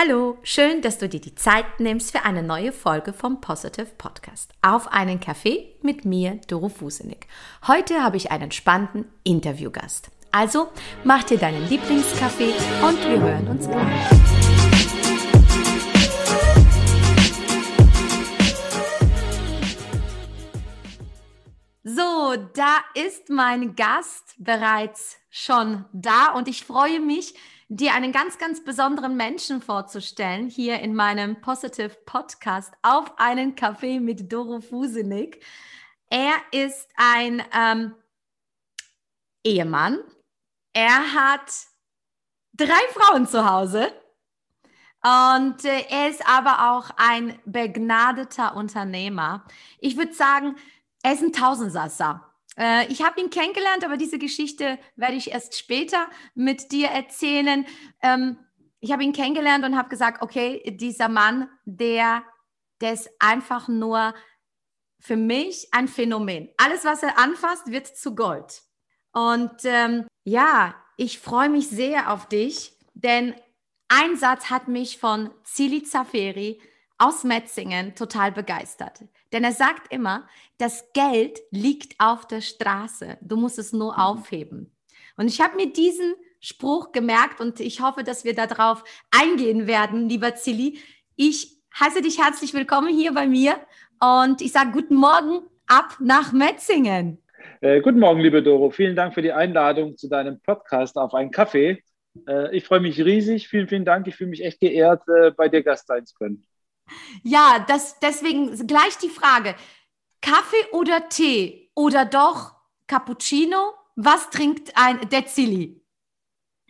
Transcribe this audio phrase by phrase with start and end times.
[0.00, 4.52] Hallo, schön, dass du dir die Zeit nimmst für eine neue Folge vom Positive Podcast.
[4.62, 7.26] Auf einen Kaffee mit mir, Doro Fusenig.
[7.66, 10.12] Heute habe ich einen spannenden Interviewgast.
[10.30, 10.68] Also
[11.02, 14.08] mach dir deinen Lieblingskaffee und wir hören uns gleich.
[21.82, 27.34] So, da ist mein Gast bereits schon da und ich freue mich,
[27.68, 34.00] dir einen ganz, ganz besonderen Menschen vorzustellen, hier in meinem Positive Podcast auf einen Kaffee
[34.00, 35.44] mit Doro Fusenig.
[36.08, 37.94] Er ist ein ähm,
[39.44, 39.98] Ehemann.
[40.72, 41.52] Er hat
[42.54, 43.92] drei Frauen zu Hause.
[45.02, 49.44] Und äh, er ist aber auch ein begnadeter Unternehmer.
[49.78, 50.56] Ich würde sagen,
[51.02, 52.27] er ist ein Tausendsasser.
[52.58, 57.66] Äh, ich habe ihn kennengelernt, aber diese Geschichte werde ich erst später mit dir erzählen.
[58.02, 58.38] Ähm,
[58.80, 62.22] ich habe ihn kennengelernt und habe gesagt, okay, dieser Mann, der,
[62.80, 64.14] der ist einfach nur
[65.00, 66.48] für mich ein Phänomen.
[66.56, 68.62] Alles, was er anfasst, wird zu Gold.
[69.12, 73.34] Und ähm, ja, ich freue mich sehr auf dich, denn
[73.88, 76.60] ein Satz hat mich von Zili Zaferi
[76.98, 79.04] aus Metzingen total begeistert.
[79.32, 83.18] Denn er sagt immer, das Geld liegt auf der Straße.
[83.20, 83.98] Du musst es nur mhm.
[83.98, 84.72] aufheben.
[85.16, 90.08] Und ich habe mir diesen Spruch gemerkt und ich hoffe, dass wir darauf eingehen werden,
[90.08, 90.78] lieber Zilli.
[91.16, 93.56] Ich heiße dich herzlich willkommen hier bei mir
[94.00, 97.18] und ich sage guten Morgen ab nach Metzingen.
[97.60, 98.70] Äh, guten Morgen, liebe Doro.
[98.70, 101.82] Vielen Dank für die Einladung zu deinem Podcast auf einen Kaffee.
[102.28, 103.48] Äh, ich freue mich riesig.
[103.48, 104.06] Vielen, vielen Dank.
[104.06, 106.46] Ich fühle mich echt geehrt, äh, bei dir Gast sein zu können.
[107.22, 109.54] Ja, das, deswegen gleich die Frage.
[110.20, 112.54] Kaffee oder Tee oder doch
[112.86, 113.74] Cappuccino?
[113.96, 115.84] Was trinkt ein Dezili?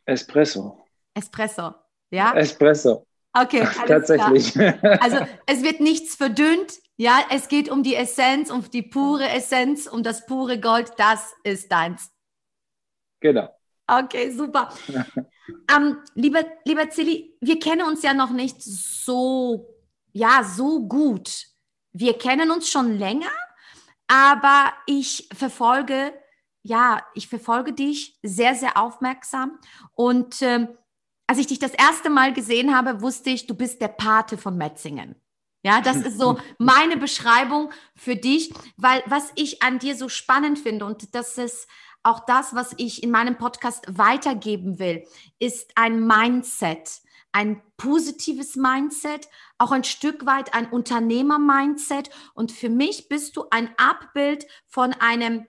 [0.04, 0.84] Espresso.
[1.14, 1.74] Espresso,
[2.10, 2.32] ja?
[2.34, 3.06] Espresso.
[3.32, 4.52] Okay, tatsächlich.
[4.52, 4.78] Klar.
[5.00, 9.86] Also es wird nichts verdünnt, ja, es geht um die Essenz, um die pure Essenz,
[9.86, 12.10] um das pure Gold, das ist deins.
[13.20, 13.48] Genau.
[13.86, 14.70] Okay, super.
[15.74, 19.77] ähm, lieber, lieber Zilli, wir kennen uns ja noch nicht so
[20.18, 21.46] ja so gut.
[21.92, 23.30] Wir kennen uns schon länger,
[24.08, 26.12] aber ich verfolge,
[26.62, 29.58] ja, ich verfolge dich sehr, sehr aufmerksam.
[29.94, 30.66] Und äh,
[31.26, 34.56] als ich dich das erste Mal gesehen habe, wusste ich, du bist der Pate von
[34.56, 35.14] Metzingen.
[35.64, 40.58] Ja, das ist so meine Beschreibung für dich, weil was ich an dir so spannend
[40.58, 41.68] finde und das ist
[42.02, 45.04] auch das, was ich in meinem Podcast weitergeben will,
[45.38, 47.02] ist ein Mindset
[47.38, 49.28] ein positives Mindset,
[49.58, 52.10] auch ein Stück weit ein Unternehmer-Mindset.
[52.34, 55.46] Und für mich bist du ein Abbild von einem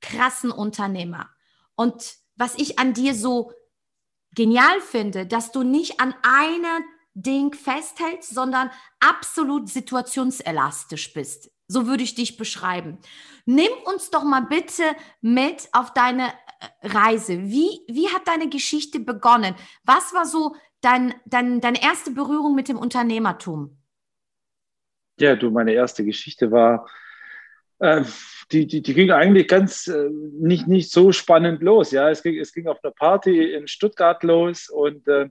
[0.00, 1.28] krassen Unternehmer.
[1.74, 3.50] Und was ich an dir so
[4.32, 6.80] genial finde, dass du nicht an einer
[7.14, 11.50] Ding festhältst, sondern absolut situationselastisch bist.
[11.66, 12.98] So würde ich dich beschreiben.
[13.44, 14.84] Nimm uns doch mal bitte
[15.20, 17.42] mit auf deine äh, Reise.
[17.44, 19.56] Wie, wie hat deine Geschichte begonnen?
[19.82, 23.76] Was war so dein, dein, deine erste Berührung mit dem Unternehmertum?
[25.18, 26.88] Ja, du, meine erste Geschichte war,
[27.78, 28.02] äh,
[28.52, 31.92] die, die, die ging eigentlich ganz äh, nicht, nicht so spannend los.
[31.92, 35.28] Ja, es ging, es ging auf einer Party in Stuttgart los und äh,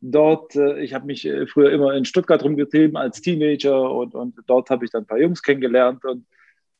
[0.00, 4.36] dort, äh, ich habe mich äh, früher immer in Stuttgart rumgetrieben als Teenager und, und
[4.46, 6.26] dort habe ich dann ein paar Jungs kennengelernt und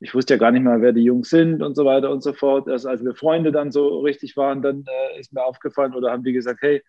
[0.01, 2.33] ich wusste ja gar nicht mal, wer die Jungs sind und so weiter und so
[2.33, 2.69] fort.
[2.69, 6.25] Erst als wir Freunde dann so richtig waren, dann äh, ist mir aufgefallen oder haben
[6.25, 6.83] die gesagt, hey,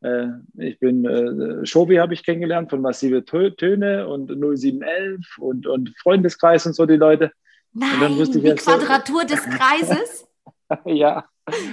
[0.00, 6.66] ich bin äh, Shobi habe ich kennengelernt von Massive Töne und 0711 und, und Freundeskreis
[6.66, 7.32] und so die Leute.
[7.72, 10.28] Nein, die Quadratur so, des Kreises?
[10.84, 11.24] ja.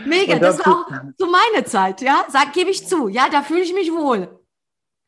[0.05, 3.61] Mega, das war auch so meine Zeit, ja, sag, gebe ich zu, ja, da fühle
[3.61, 4.29] ich mich wohl.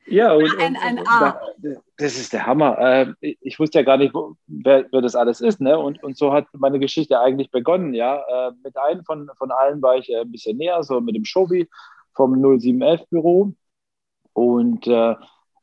[0.10, 1.40] Ja, und, ein, ein A.
[1.98, 2.78] das ist der Hammer.
[2.80, 4.14] Ähm, ich wusste ja gar nicht,
[4.48, 5.78] wer, wer das alles ist, ne?
[5.78, 8.16] Und, und so hat meine Geschichte eigentlich begonnen, ja.
[8.16, 11.68] Äh, mit einem von, von allen war ich ein bisschen näher, so mit dem Shobi
[12.18, 13.54] vom 0711-Büro.
[14.34, 15.16] Und äh,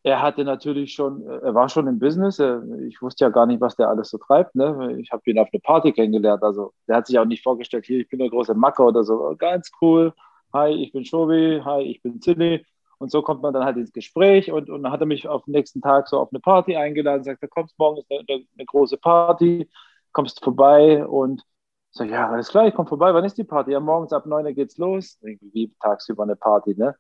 [0.05, 2.39] er hatte natürlich schon, er war schon im Business.
[2.89, 4.55] Ich wusste ja gar nicht, was der alles so treibt.
[4.55, 4.99] Ne?
[5.01, 6.43] Ich habe ihn auf eine Party kennengelernt.
[6.43, 9.35] Also der hat sich auch nicht vorgestellt, hier, ich bin der große Macker oder so.
[9.39, 10.13] Ganz cool.
[10.53, 11.61] Hi, ich bin Shobi.
[11.65, 12.65] Hi, ich bin Zilli.
[12.99, 15.45] Und so kommt man dann halt ins Gespräch und, und dann hat er mich auf
[15.45, 18.97] den nächsten Tag so auf eine Party eingeladen, sagt, kommst morgen ist eine, eine, große
[18.99, 19.69] Party,
[20.13, 21.43] kommst vorbei und
[21.97, 23.15] Sag ja, alles klar, ich komme vorbei.
[23.15, 23.71] Wann ist die Party?
[23.71, 25.17] Ja, morgens ab 9 Uhr geht's los.
[25.23, 26.97] Wie tagsüber eine Party, ne?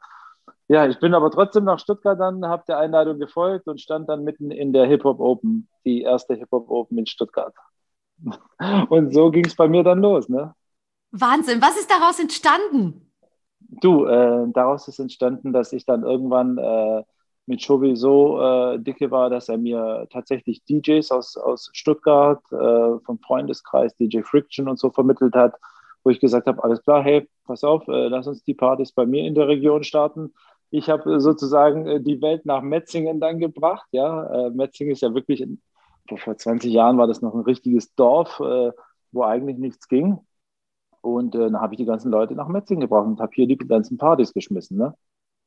[0.68, 4.22] Ja, ich bin aber trotzdem nach Stuttgart dann, habe der Einladung gefolgt und stand dann
[4.22, 7.54] mitten in der Hip-Hop Open, die erste Hip-Hop Open in Stuttgart.
[8.88, 10.54] Und so ging es bei mir dann los, ne?
[11.10, 13.10] Wahnsinn, was ist daraus entstanden?
[13.58, 17.02] Du, äh, daraus ist entstanden, dass ich dann irgendwann äh,
[17.46, 22.98] mit Shobi so äh, dicke war, dass er mir tatsächlich DJs aus, aus Stuttgart äh,
[23.04, 25.54] vom Freundeskreis, DJ Friction und so vermittelt hat,
[26.02, 29.04] wo ich gesagt habe, alles klar, hey, pass auf, äh, lass uns die Partys bei
[29.06, 30.32] mir in der Region starten.
[30.70, 33.86] Ich habe sozusagen äh, die Welt nach Metzingen dann gebracht.
[33.92, 35.46] Ja, äh, Metzingen ist ja wirklich,
[36.16, 38.72] vor 20 Jahren war das noch ein richtiges Dorf, äh,
[39.12, 40.18] wo eigentlich nichts ging.
[41.02, 43.98] Und dann habe ich die ganzen Leute nach Metzingen gebracht und habe hier die ganzen
[43.98, 44.78] Partys geschmissen.
[44.78, 44.94] Ne?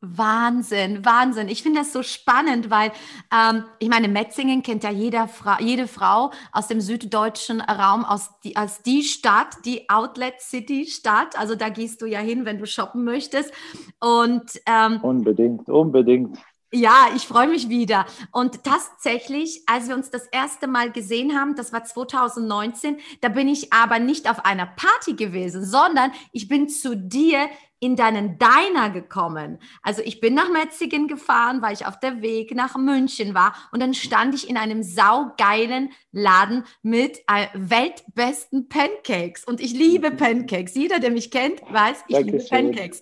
[0.01, 1.47] Wahnsinn, Wahnsinn.
[1.47, 2.91] Ich finde das so spannend, weil
[3.33, 8.29] ähm, ich meine, Metzingen kennt ja jeder Fra jede Frau aus dem süddeutschen Raum aus
[8.44, 11.38] die, als die Stadt, die Outlet City Stadt.
[11.38, 13.51] Also da gehst du ja hin, wenn du shoppen möchtest.
[13.99, 16.38] Und ähm, unbedingt, unbedingt.
[16.73, 18.05] Ja, ich freue mich wieder.
[18.33, 23.47] Und tatsächlich, als wir uns das erste Mal gesehen haben, das war 2019, da bin
[23.47, 27.47] ich aber nicht auf einer Party gewesen, sondern ich bin zu dir
[27.79, 29.59] in deinen Diner gekommen.
[29.83, 33.81] Also ich bin nach Metzingen gefahren, weil ich auf der Weg nach München war und
[33.81, 40.74] dann stand ich in einem saugeilen Laden mit äh, weltbesten Pancakes und ich liebe Pancakes.
[40.74, 42.31] Jeder, der mich kennt, weiß, ich Dankeschön.
[42.31, 43.01] liebe Pancakes.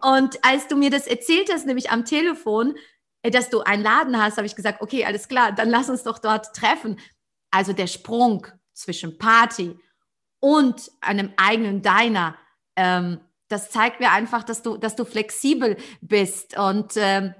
[0.00, 2.74] Und als du mir das erzählt hast, nämlich am Telefon,
[3.22, 6.04] äh, dass du einen Laden hast, habe ich gesagt, okay, alles klar, dann lass uns
[6.04, 6.98] doch dort treffen.
[7.50, 9.76] Also der Sprung zwischen Party
[10.40, 12.36] und einem eigenen Diner,
[12.76, 13.20] ähm,
[13.52, 17.34] das zeigt mir einfach, dass du, dass du flexibel bist und ähm,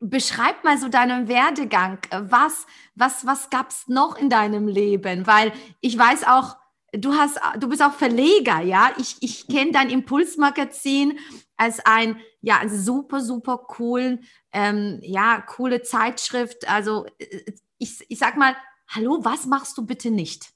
[0.00, 1.98] beschreib mal so deinen Werdegang.
[2.10, 5.26] Was, was, was gab es noch in deinem Leben?
[5.26, 6.56] Weil ich weiß auch,
[6.92, 8.90] du hast, du bist auch Verleger, ja.
[8.98, 11.18] Ich, ich kenne dein Impulsmagazin
[11.56, 16.68] als ein, ja, super, super coolen, ähm, ja, coole Zeitschrift.
[16.68, 18.56] Also äh, ich, ich sag mal,
[18.88, 20.50] hallo, was machst du bitte nicht?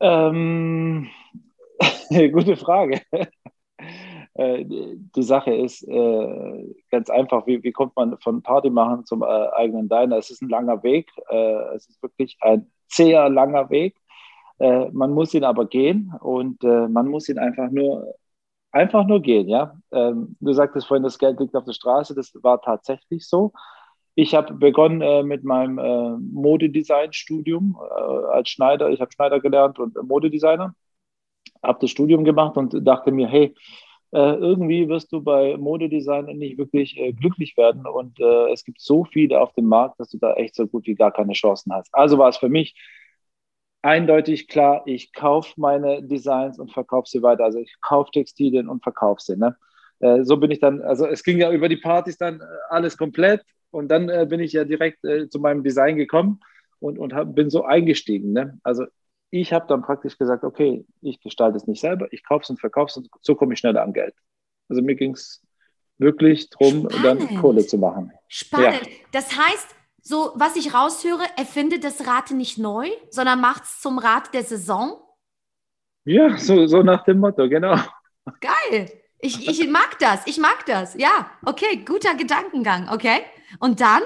[0.00, 1.08] Ähm,
[2.32, 3.00] gute Frage.
[4.36, 9.22] Äh, die Sache ist äh, ganz einfach, wie, wie kommt man von Party machen zum
[9.22, 10.16] äh, eigenen Diner?
[10.16, 11.08] Es ist ein langer Weg,
[11.76, 13.96] es ist wirklich ein sehr langer Weg.
[14.58, 18.12] man muss ihn aber gehen und man muss ihn einfach nur
[18.72, 19.76] einfach nur gehen, ja.
[19.92, 23.52] Ähm, du sagtest vorhin, das Geld liegt auf der Straße, das war tatsächlich so.
[24.16, 28.90] Ich habe begonnen äh, mit meinem äh, Modedesign-Studium äh, als Schneider.
[28.90, 30.74] Ich habe Schneider gelernt und Modedesigner.
[31.64, 33.54] Habe das Studium gemacht und dachte mir, hey,
[34.14, 37.84] äh, irgendwie wirst du bei Modedesign nicht wirklich äh, glücklich werden.
[37.84, 40.86] Und äh, es gibt so viele auf dem Markt, dass du da echt so gut
[40.86, 41.92] wie gar keine Chancen hast.
[41.92, 42.76] Also war es für mich
[43.82, 47.42] eindeutig klar, ich kaufe meine Designs und verkaufe sie weiter.
[47.42, 49.36] Also ich kaufe Textilien und verkaufe sie.
[49.36, 49.56] Ne?
[50.24, 52.40] So bin ich dann, also es ging ja über die Partys dann
[52.70, 56.40] alles komplett und dann bin ich ja direkt zu meinem Design gekommen
[56.80, 58.32] und, und hab, bin so eingestiegen.
[58.32, 58.58] Ne?
[58.62, 58.84] Also
[59.40, 62.60] ich habe dann praktisch gesagt, okay, ich gestalte es nicht selber, ich kaufe es und
[62.60, 64.14] verkaufe es und so komme ich schneller an Geld.
[64.68, 65.42] Also mir ging es
[65.98, 68.12] wirklich darum, dann Kohle zu machen.
[68.28, 68.86] Spannend.
[68.86, 68.92] Ja.
[69.12, 73.98] Das heißt, so, was ich raushöre, erfindet das Rad nicht neu, sondern macht es zum
[73.98, 75.00] Rad der Saison.
[76.04, 77.76] Ja, so, so nach dem Motto, genau.
[78.40, 78.90] Geil.
[79.18, 80.94] Ich, ich mag das, ich mag das.
[80.94, 83.22] Ja, okay, guter Gedankengang, okay.
[83.58, 84.02] Und dann?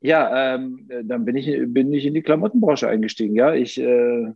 [0.00, 3.34] Ja, ähm, dann bin ich, bin ich in die Klamottenbranche eingestiegen.
[3.34, 4.32] Ja, ich, äh,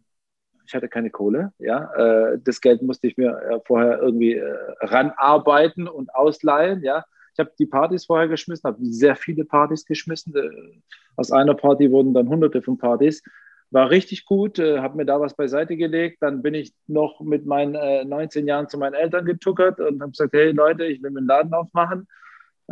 [0.67, 1.53] ich hatte keine Kohle.
[1.59, 6.83] Ja, äh, das Geld musste ich mir äh, vorher irgendwie äh, ranarbeiten und ausleihen.
[6.83, 7.05] Ja,
[7.35, 10.35] ich habe die Partys vorher geschmissen, habe sehr viele Partys geschmissen.
[10.37, 10.51] Äh,
[11.17, 13.23] aus einer Party wurden dann hunderte von Partys.
[13.71, 16.19] War richtig gut, äh, habe mir da was beiseite gelegt.
[16.23, 20.11] Dann bin ich noch mit meinen äh, 19 Jahren zu meinen Eltern getuckert und habe
[20.11, 22.09] gesagt, hey Leute, ich will mir einen Laden aufmachen.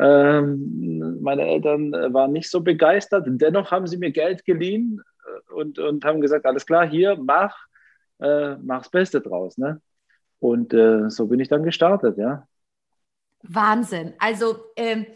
[0.01, 3.27] Ähm, meine Eltern äh, waren nicht so begeistert.
[3.27, 7.57] Dennoch haben sie mir Geld geliehen äh, und, und haben gesagt, alles klar, hier, mach,
[8.21, 9.59] äh, mach's Beste draus.
[9.59, 9.81] Ne?
[10.39, 12.47] Und äh, so bin ich dann gestartet, ja.
[13.43, 14.15] Wahnsinn.
[14.19, 15.07] Also, ähm,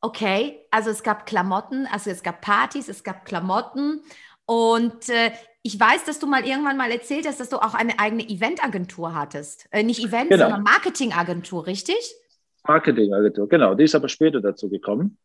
[0.00, 4.00] okay, also es gab Klamotten, also es gab Partys, es gab Klamotten
[4.46, 5.32] und äh,
[5.62, 9.14] ich weiß, dass du mal irgendwann mal erzählt hast, dass du auch eine eigene Eventagentur
[9.14, 9.66] hattest.
[9.70, 10.44] Äh, nicht Event, genau.
[10.44, 12.14] sondern Marketingagentur, richtig?
[12.66, 13.74] Marketingagentur, genau.
[13.74, 15.18] Die ist aber später dazu gekommen.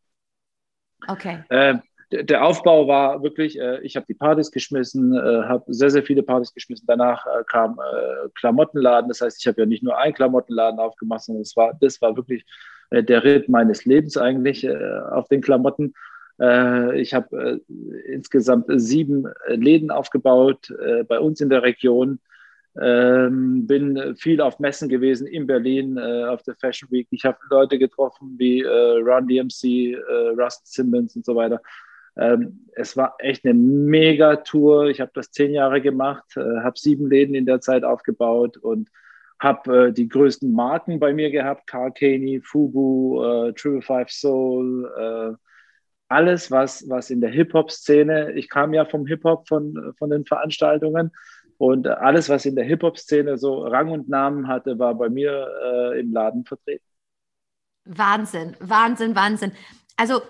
[1.08, 1.44] Okay.
[1.50, 1.76] Äh,
[2.12, 6.24] der Aufbau war wirklich, äh, ich habe die Partys geschmissen, äh, habe sehr, sehr viele
[6.24, 6.86] Partys geschmissen.
[6.88, 9.10] Danach äh, kam äh, Klamottenladen.
[9.10, 12.16] Das heißt, ich habe ja nicht nur einen Klamottenladen aufgemacht, sondern das war, das war
[12.16, 12.46] wirklich
[12.92, 15.94] äh, der Ritt meines Lebens eigentlich äh, auf den Klamotten.
[16.38, 17.62] ich habe
[18.08, 20.68] insgesamt sieben Läden aufgebaut
[21.08, 22.20] bei uns in der Region.
[22.82, 27.08] Ähm, bin viel auf Messen gewesen in Berlin auf der Fashion Week.
[27.12, 29.96] Ich habe Leute getroffen wie Run DMC,
[30.38, 31.62] Rust Simmons und so weiter.
[32.18, 34.88] Ähm, es war echt eine mega Tour.
[34.88, 38.90] Ich habe das zehn Jahre gemacht, äh, habe sieben Läden in der Zeit aufgebaut und,
[39.40, 44.92] habe äh, die größten Marken bei mir gehabt, Carl Caney, Fubu, äh, Triple Five Soul,
[44.98, 45.36] äh,
[46.08, 51.12] alles, was, was in der Hip-Hop-Szene, ich kam ja vom Hip-Hop von, von den Veranstaltungen
[51.58, 56.00] und alles, was in der Hip-Hop-Szene so Rang und Namen hatte, war bei mir äh,
[56.00, 56.86] im Laden vertreten.
[57.86, 59.52] Wahnsinn, Wahnsinn, Wahnsinn.
[59.96, 60.22] Also,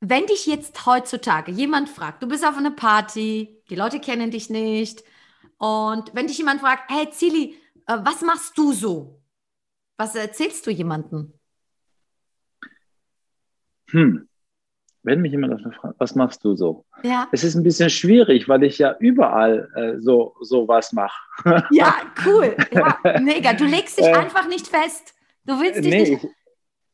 [0.00, 4.48] wenn dich jetzt heutzutage jemand fragt, du bist auf einer Party, die Leute kennen dich
[4.48, 5.02] nicht,
[5.58, 9.20] und wenn dich jemand fragt, hey Zili, äh, was machst du so?
[9.96, 11.32] Was erzählst du jemandem?
[13.90, 14.27] Hm.
[15.08, 16.84] Wenn mich jemand fragt, was machst du so?
[17.02, 17.28] Ja.
[17.32, 21.18] Es ist ein bisschen schwierig, weil ich ja überall äh, so, so was mache.
[21.70, 21.94] Ja,
[22.26, 22.54] cool.
[22.70, 23.54] Ja, mega.
[23.54, 25.14] Du legst dich äh, einfach nicht fest.
[25.46, 26.24] Du willst dich nee, nicht.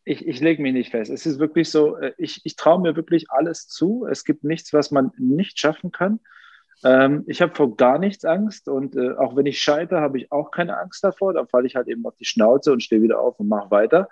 [0.04, 1.10] Ich, ich, ich lege mich nicht fest.
[1.10, 4.06] Es ist wirklich so, äh, ich, ich traue mir wirklich alles zu.
[4.08, 6.20] Es gibt nichts, was man nicht schaffen kann.
[6.84, 10.30] Ähm, ich habe vor gar nichts Angst und äh, auch wenn ich scheitere, habe ich
[10.30, 11.32] auch keine Angst davor.
[11.32, 14.08] Da falle ich halt eben auf die Schnauze und stehe wieder auf und mache weiter.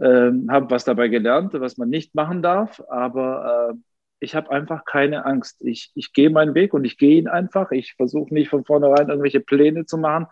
[0.00, 3.76] Ähm, habe was dabei gelernt, was man nicht machen darf, aber äh,
[4.20, 5.62] ich habe einfach keine Angst.
[5.64, 7.70] Ich, ich gehe meinen Weg und ich gehe ihn einfach.
[7.70, 10.26] Ich versuche nicht von vornherein irgendwelche Pläne zu machen.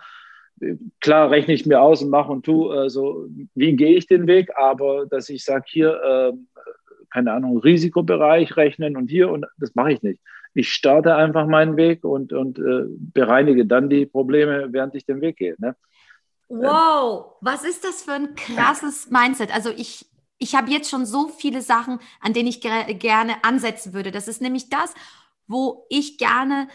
[1.00, 4.26] Klar rechne ich mir aus und mache und tue, äh, so, wie gehe ich den
[4.26, 6.32] Weg, aber dass ich sage, hier, äh,
[7.10, 10.20] keine Ahnung, Risikobereich rechnen und hier und das mache ich nicht
[10.54, 15.20] ich starte einfach meinen Weg und, und äh, bereinige dann die Probleme, während ich den
[15.20, 15.54] Weg gehe.
[15.58, 15.76] Ne?
[16.48, 19.52] Wow, was ist das für ein krasses Mindset?
[19.54, 20.06] Also ich,
[20.38, 24.10] ich habe jetzt schon so viele Sachen, an denen ich ger gerne ansetzen würde.
[24.10, 24.94] Das ist nämlich das,
[25.46, 26.68] wo ich gerne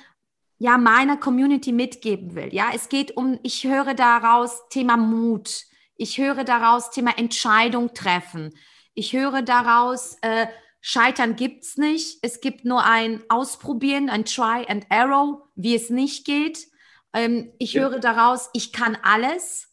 [0.59, 2.53] ja meiner Community mitgeben will.
[2.53, 5.63] Ja, es geht um, ich höre daraus Thema Mut.
[5.95, 8.53] Ich höre daraus Thema Entscheidung treffen.
[8.93, 10.47] Ich höre daraus äh,
[10.81, 12.19] Scheitern gibt's nicht.
[12.21, 16.67] Es gibt nur ein Ausprobieren, ein Try and Arrow, wie es nicht geht.
[17.13, 17.83] Ähm, ich ja.
[17.83, 19.69] höre daraus, ich kann alles.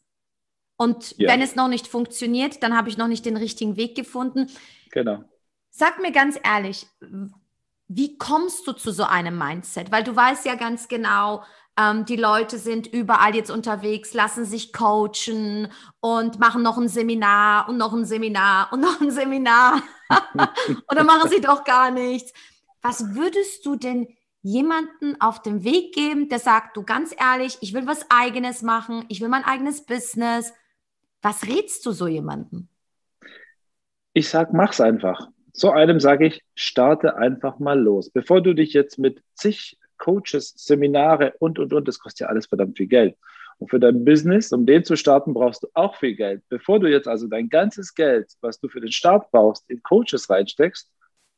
[0.77, 1.29] Und ja.
[1.29, 4.47] wenn es noch nicht funktioniert, dann habe ich noch nicht den richtigen Weg gefunden.
[4.91, 5.25] Genau.
[5.71, 6.87] Sag mir ganz ehrlich,
[7.89, 9.93] wie kommst du zu so einem Mindset?
[9.93, 11.43] Weil du weißt ja ganz genau,
[11.77, 17.69] ähm, die Leute sind überall jetzt unterwegs, lassen sich coachen und machen noch ein Seminar
[17.69, 19.83] und noch ein Seminar und noch ein Seminar.
[20.91, 22.33] Oder machen sie doch gar nichts.
[22.83, 24.09] Was würdest du denn
[24.43, 29.05] jemanden auf dem Weg geben, der sagt, du ganz ehrlich, ich will was eigenes machen,
[29.09, 30.53] ich will mein eigenes Business.
[31.23, 32.69] Was rätst du so jemanden?
[34.13, 35.29] Ich sag, mach's einfach.
[35.53, 38.11] So einem sage ich, starte einfach mal los.
[38.11, 42.47] Bevor du dich jetzt mit zig Coaches, Seminare und, und, und, das kostet ja alles
[42.47, 43.17] verdammt viel Geld.
[43.59, 46.43] Und für dein Business, um den zu starten, brauchst du auch viel Geld.
[46.49, 50.31] Bevor du jetzt also dein ganzes Geld, was du für den Start brauchst, in Coaches
[50.31, 50.91] reinsteckst,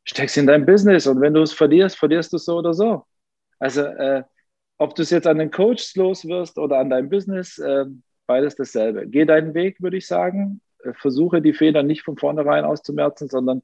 [0.05, 1.07] steckst in dein Business.
[1.07, 3.05] Und wenn du es verlierst, verlierst du es so oder so.
[3.59, 4.23] Also, äh,
[4.79, 7.85] ob du es jetzt an den Coaches los wirst oder an deinem Business, äh,
[8.27, 9.07] beides dasselbe.
[9.07, 10.61] Geh deinen Weg, würde ich sagen.
[10.83, 13.63] Äh, versuche die Fehler nicht von vornherein auszumerzen, sondern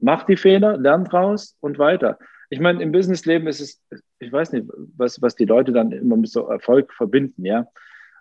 [0.00, 2.18] mach die Fehler, lern draus und weiter.
[2.50, 3.82] Ich meine, im Businessleben ist es,
[4.18, 7.66] ich weiß nicht, was, was die Leute dann immer mit so Erfolg verbinden, ja.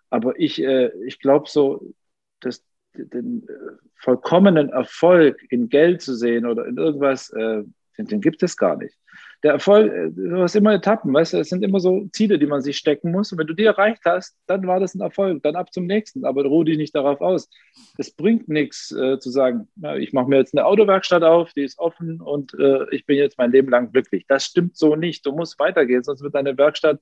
[0.09, 1.93] Aber ich, äh, ich glaube so,
[2.39, 2.63] dass
[2.95, 3.53] den äh,
[3.95, 7.63] vollkommenen Erfolg in Geld zu sehen oder in irgendwas, äh,
[7.97, 8.95] den, den gibt es gar nicht
[9.43, 12.45] der Erfolg, äh, du hast immer Etappen, weißt du, es sind immer so Ziele, die
[12.45, 13.31] man sich stecken muss.
[13.31, 16.25] Und wenn du die erreicht hast, dann war das ein Erfolg, dann ab zum nächsten.
[16.25, 17.49] Aber ruh dich nicht darauf aus.
[17.97, 21.63] Es bringt nichts äh, zu sagen, na, ich mache mir jetzt eine Autowerkstatt auf, die
[21.63, 24.25] ist offen und äh, ich bin jetzt mein Leben lang glücklich.
[24.27, 25.25] Das stimmt so nicht.
[25.25, 26.99] Du musst weitergehen, sonst wird deine Werkstatt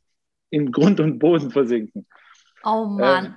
[0.50, 2.08] in Grund und Boden versinken.
[2.64, 3.26] Oh Mann.
[3.26, 3.34] Ähm,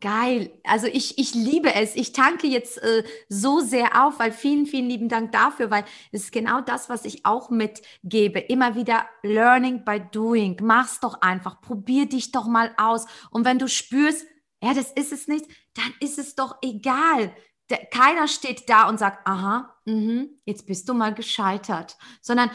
[0.00, 0.50] Geil.
[0.64, 1.96] Also ich, ich liebe es.
[1.96, 6.24] Ich tanke jetzt äh, so sehr auf, weil vielen, vielen lieben Dank dafür, weil es
[6.24, 8.38] ist genau das, was ich auch mitgebe.
[8.38, 10.56] Immer wieder Learning by Doing.
[10.62, 11.60] Mach's doch einfach.
[11.60, 13.06] Probier dich doch mal aus.
[13.30, 14.26] Und wenn du spürst,
[14.62, 17.34] ja, das ist es nicht, dann ist es doch egal.
[17.70, 22.50] Der, keiner steht da und sagt, aha, mh, jetzt bist du mal gescheitert, sondern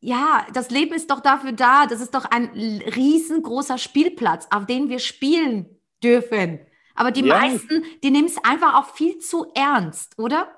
[0.00, 1.86] ja, das Leben ist doch dafür da.
[1.86, 2.46] Das ist doch ein
[2.94, 6.60] riesengroßer Spielplatz, auf dem wir spielen dürfen.
[6.94, 7.38] Aber die ja.
[7.38, 10.48] meisten, die nehmen es einfach auch viel zu ernst, oder?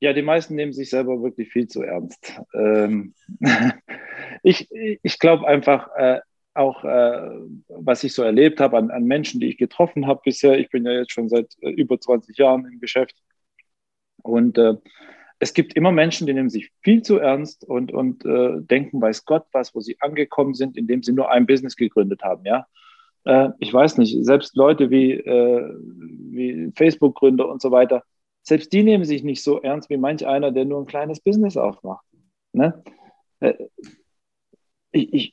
[0.00, 2.40] Ja, die meisten nehmen sich selber wirklich viel zu ernst.
[2.54, 3.14] Ähm,
[4.42, 6.20] ich ich glaube einfach, äh,
[6.54, 7.30] auch äh,
[7.68, 10.84] was ich so erlebt habe an, an, Menschen, die ich getroffen habe bisher, ich bin
[10.84, 13.16] ja jetzt schon seit äh, über 20 Jahren im Geschäft.
[14.22, 14.74] Und äh,
[15.38, 19.24] es gibt immer Menschen, die nehmen sich viel zu ernst und, und äh, denken, weiß
[19.24, 22.44] Gott was, wo sie angekommen sind, indem sie nur ein Business gegründet haben.
[22.44, 22.66] Ja?
[23.24, 25.74] Äh, ich weiß nicht, selbst Leute wie, äh,
[26.30, 28.02] wie Facebook-Gründer und so weiter,
[28.42, 31.56] selbst die nehmen sich nicht so ernst wie manch einer, der nur ein kleines Business
[31.56, 32.04] aufmacht.
[32.52, 32.82] Ne?
[33.40, 33.54] Äh,
[34.90, 35.32] ich, ich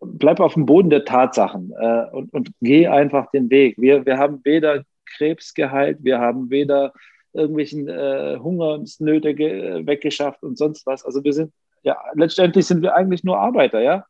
[0.00, 3.76] bleib auf dem Boden der Tatsachen äh, und, und geh einfach den Weg.
[3.78, 6.92] Wir, wir haben weder Krebs geheilt, wir haben weder
[7.32, 11.04] irgendwelchen äh, Hungersnöte weggeschafft und sonst was.
[11.04, 14.06] Also wir sind, ja, letztendlich sind wir eigentlich nur Arbeiter, ja.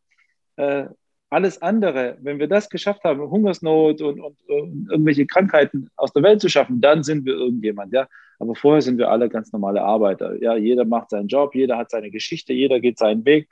[0.57, 0.87] Äh,
[1.35, 6.23] alles andere, wenn wir das geschafft haben, Hungersnot und, und, und, irgendwelche Krankheiten aus der
[6.23, 8.07] Welt zu schaffen, dann sind wir irgendjemand, ja.
[8.39, 10.41] Aber vorher sind wir alle ganz normale Arbeiter.
[10.41, 13.49] Ja, jeder macht seinen Job, jeder hat seine Geschichte, jeder geht seinen Weg.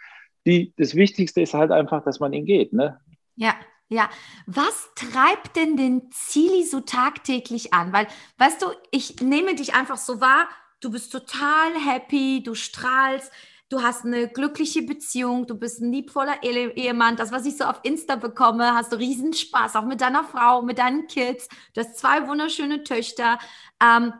[0.47, 2.99] Die, das Wichtigste ist halt einfach, dass man ihn geht, ne?
[3.37, 3.55] Ja,
[3.89, 4.09] ja,
[4.47, 7.93] was treibt denn den Zili so tagtäglich an?
[7.93, 8.07] Weil,
[8.39, 10.49] weißt du, ich nehme dich einfach so wahr,
[10.81, 13.31] du bist total happy, du strahlst,
[13.73, 17.17] du hast eine glückliche Beziehung, du bist ein liebvoller Ehemann.
[17.17, 20.63] Das, was ich so auf Insta bekomme, hast du riesen Spaß, auch mit deiner Frau,
[20.63, 21.49] mit deinen Kids.
[21.75, 23.39] Du hast zwei wunderschöne Töchter.
[23.83, 24.13] Ähm,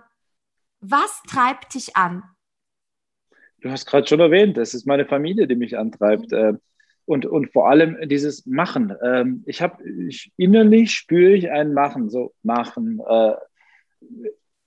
[0.81, 2.23] was treibt dich an?
[3.61, 6.33] Du hast gerade schon erwähnt, das ist meine Familie, die mich antreibt.
[6.33, 6.59] Mhm
[7.05, 8.95] und, und vor allem dieses Machen.
[9.03, 9.83] Ähm, ich habe
[10.37, 13.01] innerlich spüre ich ein Machen, so Machen.
[13.07, 13.35] Äh,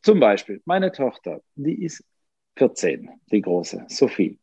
[0.02, 2.04] zum Beispiel meine Tochter, die ist
[2.58, 4.40] 14, die große, Sophie.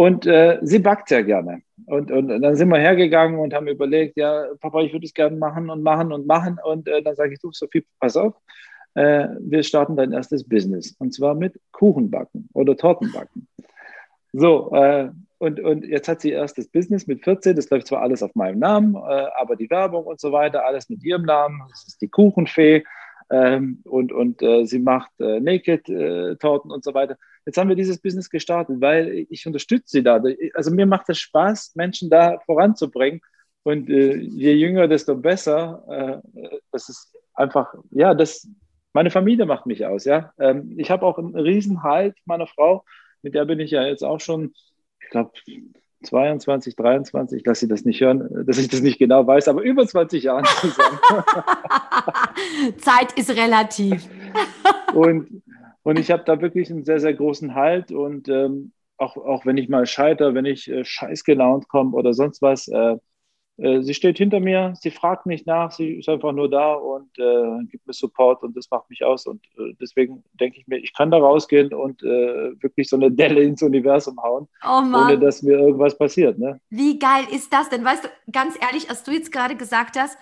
[0.00, 1.60] Und äh, sie backt sehr gerne.
[1.84, 5.12] Und, und, und, dann sind wir hergegangen und haben überlegt, ja, Papa, ich würde es
[5.12, 6.58] gerne machen und machen und machen.
[6.64, 8.32] Und äh, dann sage ich, du, Sophie, pass auf,
[8.94, 10.96] äh, wir starten dein erstes Business.
[10.98, 13.46] Und zwar mit Kuchenbacken oder Tortenbacken.
[14.32, 18.00] So, äh, und, und jetzt hat sie erst das Business mit 14, das läuft zwar
[18.00, 21.60] alles auf meinem Namen, äh, aber die Werbung und so weiter, alles mit ihrem Namen.
[21.68, 22.84] Das ist die Kuchenfee
[23.30, 27.18] ähm, und, und äh, sie macht Naked-Torten und so weiter.
[27.46, 30.22] Jetzt haben wir dieses Business gestartet, weil ich unterstütze sie da.
[30.54, 33.20] Also mir macht es Spaß, Menschen da voranzubringen.
[33.62, 36.22] Und äh, je jünger, desto besser.
[36.34, 38.48] Äh, das ist einfach, ja, das,
[38.92, 40.04] meine Familie macht mich aus.
[40.04, 42.84] Ja, ähm, ich habe auch einen Riesenhalt meiner Frau,
[43.22, 44.54] mit der bin ich ja jetzt auch schon
[45.10, 45.32] ich glaube,
[46.02, 49.62] 22, 23, ich lasse Sie das nicht hören, dass ich das nicht genau weiß, aber
[49.62, 50.98] über 20 Jahren zusammen.
[52.78, 54.08] Zeit ist relativ.
[54.94, 55.42] und,
[55.90, 59.56] und ich habe da wirklich einen sehr, sehr großen Halt und ähm, auch, auch wenn
[59.56, 62.96] ich mal scheiter, wenn ich äh, scheiß gelaunt komme oder sonst was, äh,
[63.56, 67.10] äh, sie steht hinter mir, sie fragt nicht nach, sie ist einfach nur da und
[67.18, 69.26] äh, gibt mir Support und das macht mich aus.
[69.26, 73.10] Und äh, deswegen denke ich mir, ich kann da rausgehen und äh, wirklich so eine
[73.10, 76.38] Delle ins Universum hauen, oh ohne dass mir irgendwas passiert.
[76.38, 76.60] Ne?
[76.70, 77.84] Wie geil ist das denn?
[77.84, 80.16] Weißt du, ganz ehrlich, als du jetzt gerade gesagt hast,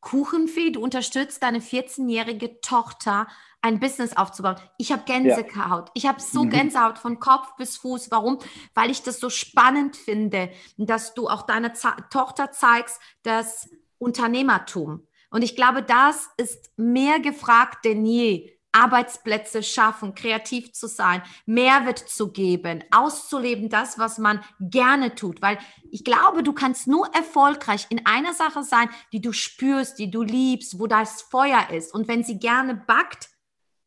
[0.00, 3.26] Kuchenfee, du unterstützt deine 14-jährige Tochter
[3.60, 4.56] ein Business aufzubauen.
[4.76, 5.86] Ich habe Gänsehaut.
[5.86, 5.92] Ja.
[5.94, 6.50] Ich habe so mhm.
[6.50, 8.10] Gänsehaut von Kopf bis Fuß.
[8.10, 8.38] Warum?
[8.74, 11.72] Weil ich das so spannend finde, dass du auch deiner
[12.10, 15.06] Tochter zeigst, das Unternehmertum.
[15.30, 18.57] Und ich glaube, das ist mehr gefragt denn je.
[18.72, 25.40] Arbeitsplätze schaffen, kreativ zu sein, Mehrwert zu geben, auszuleben, das, was man gerne tut.
[25.42, 25.58] Weil
[25.90, 30.22] ich glaube, du kannst nur erfolgreich in einer Sache sein, die du spürst, die du
[30.22, 31.94] liebst, wo das Feuer ist.
[31.94, 33.30] Und wenn sie gerne backt,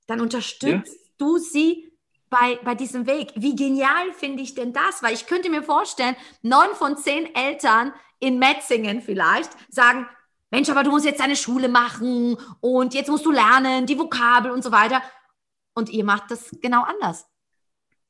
[0.08, 1.10] dann unterstützt ja.
[1.18, 1.92] du sie
[2.30, 3.34] bei, bei diesem Weg.
[3.36, 5.04] Wie genial finde ich denn das?
[5.04, 10.08] Weil ich könnte mir vorstellen, neun von zehn Eltern in Metzingen vielleicht sagen,
[10.52, 14.52] Mensch, aber du musst jetzt deine Schule machen und jetzt musst du lernen, die Vokabel
[14.52, 15.02] und so weiter.
[15.74, 17.26] Und ihr macht das genau anders.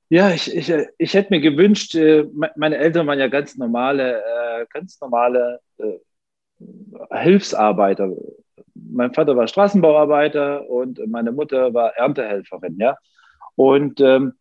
[0.10, 2.27] Ja, ich, ich, ich hätte mir gewünscht, äh,
[2.58, 5.99] meine Eltern waren ja ganz normale, äh, ganz normale äh,
[7.12, 8.12] Hilfsarbeiter,
[8.73, 12.97] mein Vater war Straßenbauarbeiter und meine Mutter war Erntehelferin, ja.
[13.56, 14.34] Und ähm,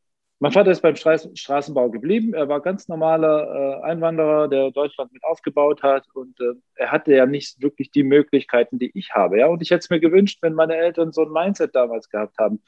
[0.43, 2.33] mein Vater ist beim Straßenbau geblieben.
[2.33, 6.07] Er war ganz normaler äh, Einwanderer, der Deutschland mit aufgebaut hat.
[6.15, 9.47] Und äh, er hatte ja nicht wirklich die Möglichkeiten, die ich habe.
[9.51, 12.63] Und ich hätte es mir gewünscht, wenn meine Eltern so ein Mindset damals gehabt haben.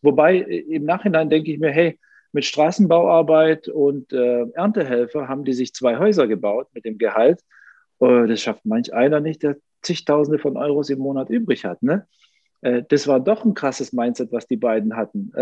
[0.00, 1.98] Wobei äh, im Nachhinein denke ich mir, hey,
[2.32, 7.40] mit Straßenbauarbeit und Erntehelfer haben die sich zwei Häuser gebaut mit dem Gehalt.
[7.98, 11.82] Das schafft manch einer nicht, der zigtausende von Euros im Monat übrig hat.
[11.82, 12.06] Ne?
[12.60, 15.32] Das war doch ein krasses Mindset, was die beiden hatten.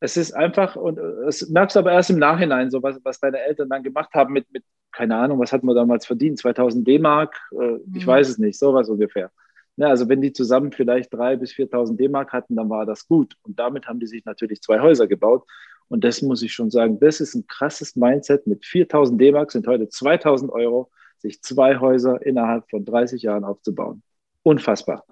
[0.00, 3.20] Äh, es ist einfach, und es merkst du aber erst im Nachhinein, so was, was
[3.20, 6.38] deine Eltern dann gemacht haben mit, mit, keine Ahnung, was hat man damals verdient?
[6.38, 7.36] 2000 D-Mark?
[7.52, 8.10] Äh, ich mhm.
[8.10, 9.30] weiß es nicht, sowas ungefähr.
[9.76, 13.36] Ja, also wenn die zusammen vielleicht 3.000 bis 4.000 D-Mark hatten, dann war das gut.
[13.42, 15.46] Und damit haben die sich natürlich zwei Häuser gebaut.
[15.88, 18.46] Und das muss ich schon sagen, das ist ein krasses Mindset.
[18.46, 24.02] Mit 4.000 D-Mark sind heute 2.000 Euro sich zwei Häuser innerhalb von 30 Jahren aufzubauen.
[24.42, 25.04] Unfassbar.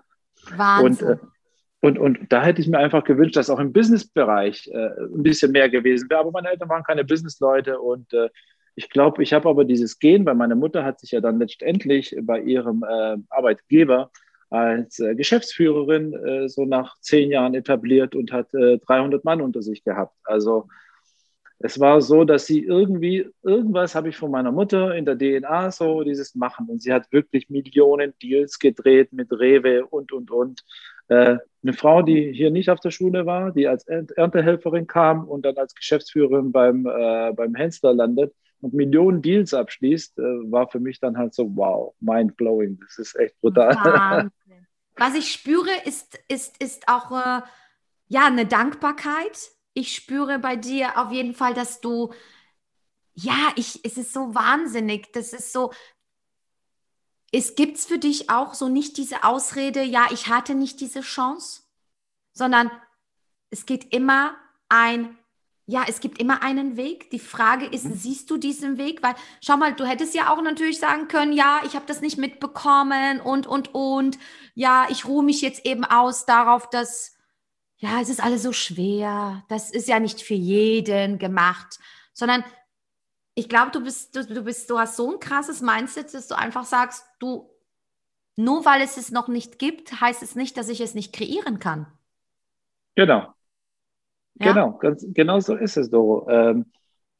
[0.56, 1.08] Wahnsinn.
[1.08, 1.18] Und, äh,
[1.84, 5.52] und, und da hätte ich mir einfach gewünscht, dass auch im Businessbereich äh, ein bisschen
[5.52, 6.20] mehr gewesen wäre.
[6.20, 8.30] Aber meine Eltern waren keine Businessleute und äh,
[8.74, 12.16] ich glaube, ich habe aber dieses Gen, weil meine Mutter hat sich ja dann letztendlich
[12.22, 14.10] bei ihrem äh, Arbeitgeber
[14.48, 19.84] als äh, Geschäftsführerin äh, so nach zehn Jahren etabliert und hat 300 Mann unter sich
[19.84, 20.16] gehabt.
[20.24, 20.68] Also
[21.58, 25.70] es war so, dass sie irgendwie, irgendwas habe ich von meiner Mutter in der DNA
[25.70, 26.66] so dieses Machen.
[26.70, 30.64] Und sie hat wirklich Millionen Deals gedreht mit Rewe und, und, und.
[31.64, 35.56] Eine Frau, die hier nicht auf der Schule war, die als Erntehelferin kam und dann
[35.56, 41.00] als Geschäftsführerin beim, äh, beim Hensler landet und Millionen Deals abschließt, äh, war für mich
[41.00, 42.78] dann halt so, wow, mind-blowing.
[42.80, 43.74] Das ist echt brutal.
[43.74, 44.30] Wahnsinn.
[44.96, 47.42] Was ich spüre, ist, ist, ist auch äh,
[48.06, 52.12] ja, eine Dankbarkeit ich spüre bei dir auf jeden Fall, dass du,
[53.14, 55.72] ja, ich, es ist so wahnsinnig, das ist so,
[57.34, 61.62] es gibt für dich auch so nicht diese Ausrede, ja, ich hatte nicht diese Chance,
[62.32, 62.70] sondern
[63.50, 64.36] es geht immer
[64.68, 65.18] ein,
[65.66, 67.10] ja, es gibt immer einen Weg.
[67.10, 67.94] Die Frage ist, mhm.
[67.94, 69.02] siehst du diesen Weg?
[69.02, 72.18] Weil, schau mal, du hättest ja auch natürlich sagen können, ja, ich habe das nicht
[72.18, 74.16] mitbekommen und, und, und.
[74.54, 77.16] Ja, ich ruhe mich jetzt eben aus darauf, dass
[77.78, 81.80] ja, es ist alles so schwer, das ist ja nicht für jeden gemacht,
[82.12, 82.44] sondern
[83.34, 86.36] ich glaube, du bist, du, du bist, du hast so ein krasses Mindset, dass du
[86.36, 87.50] einfach sagst, du,
[88.36, 91.58] nur weil es es noch nicht gibt, heißt es nicht, dass ich es nicht kreieren
[91.58, 91.86] kann.
[92.94, 93.34] Genau.
[94.34, 94.52] Ja?
[94.52, 96.28] Genau, ganz, genau so ist es, Doro.
[96.28, 96.66] Ähm,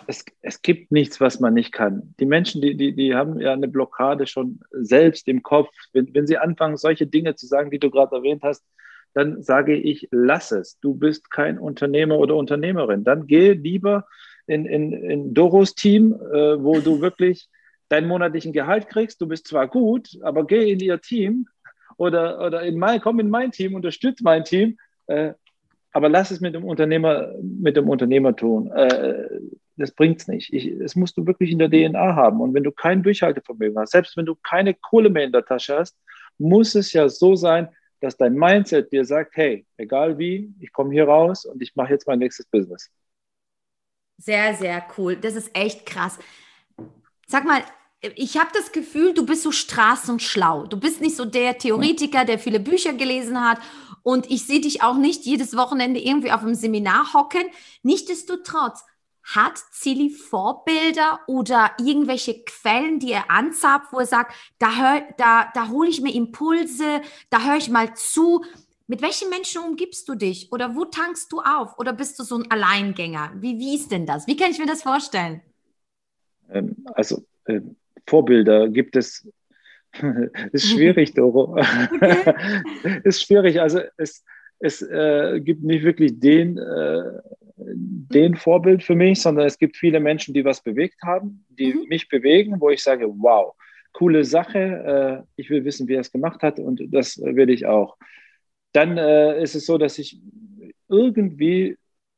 [0.06, 2.14] es, es gibt nichts, was man nicht kann.
[2.20, 5.70] Die Menschen, die, die, die haben ja eine Blockade schon selbst im Kopf.
[5.92, 8.64] Wenn, wenn sie anfangen, solche Dinge zu sagen, die du gerade erwähnt hast,
[9.14, 10.78] dann sage ich, lass es.
[10.80, 13.04] Du bist kein Unternehmer oder Unternehmerin.
[13.04, 14.06] Dann geh lieber
[14.46, 17.48] in, in, in Doros Team, äh, wo du wirklich
[17.88, 19.20] deinen monatlichen Gehalt kriegst.
[19.20, 21.46] Du bist zwar gut, aber geh in ihr Team
[21.96, 24.76] oder, oder in mein, komm in mein Team, unterstütze mein Team,
[25.06, 25.32] äh,
[25.92, 28.70] aber lass es mit dem Unternehmer, mit dem Unternehmer tun.
[28.72, 29.28] Äh,
[29.76, 30.52] das bringt's nicht.
[30.52, 32.40] Ich, das musst du wirklich in der DNA haben.
[32.40, 35.76] Und wenn du kein Durchhaltevermögen hast, selbst wenn du keine Kohle mehr in der Tasche
[35.76, 35.96] hast,
[36.38, 37.68] muss es ja so sein,
[38.00, 41.92] dass dein Mindset dir sagt, hey, egal wie, ich komme hier raus und ich mache
[41.92, 42.90] jetzt mein nächstes Business.
[44.18, 45.16] Sehr, sehr cool.
[45.16, 46.18] Das ist echt krass.
[47.26, 47.62] Sag mal,
[48.16, 50.66] ich habe das Gefühl, du bist so straßenschlau.
[50.66, 53.58] Du bist nicht so der Theoretiker, der viele Bücher gelesen hat.
[54.02, 57.44] Und ich sehe dich auch nicht jedes Wochenende irgendwie auf einem Seminar hocken.
[57.82, 58.84] Nichtsdestotrotz
[59.22, 65.68] hat Zilli Vorbilder oder irgendwelche Quellen, die er anzapft, wo er sagt, da, da, da
[65.68, 67.00] hole ich mir Impulse,
[67.30, 68.44] da höre ich mal zu.
[68.86, 70.52] Mit welchen Menschen umgibst du dich?
[70.52, 71.78] Oder wo tankst du auf?
[71.78, 73.32] Oder bist du so ein Alleingänger?
[73.36, 74.26] Wie, wie ist denn das?
[74.26, 75.40] Wie kann ich mir das vorstellen?
[76.50, 77.60] Ähm, also äh,
[78.06, 79.26] Vorbilder gibt es.
[80.52, 81.56] ist schwierig, Doro.
[81.56, 82.34] Okay.
[83.04, 83.60] ist schwierig.
[83.60, 84.22] Also es,
[84.58, 87.20] es äh, gibt nicht wirklich den, äh,
[87.56, 91.88] den Vorbild für mich, sondern es gibt viele Menschen, die was bewegt haben, die mhm.
[91.88, 93.54] mich bewegen, wo ich sage, wow,
[93.92, 97.64] coole Sache, äh, ich will wissen, wie er es gemacht hat und das will ich
[97.64, 97.96] auch.
[98.74, 100.20] Dann äh, ist es so, dass ich
[100.88, 101.76] irgendwie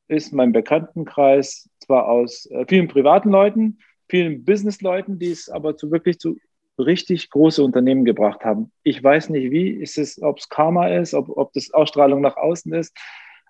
[0.09, 5.91] ist mein Bekanntenkreis zwar aus äh, vielen privaten Leuten, vielen Businessleuten, die es aber zu
[5.91, 6.37] wirklich zu
[6.79, 8.71] richtig große Unternehmen gebracht haben.
[8.83, 12.37] Ich weiß nicht wie, ist es, ob es Karma ist, ob, ob das Ausstrahlung nach
[12.37, 12.95] außen ist.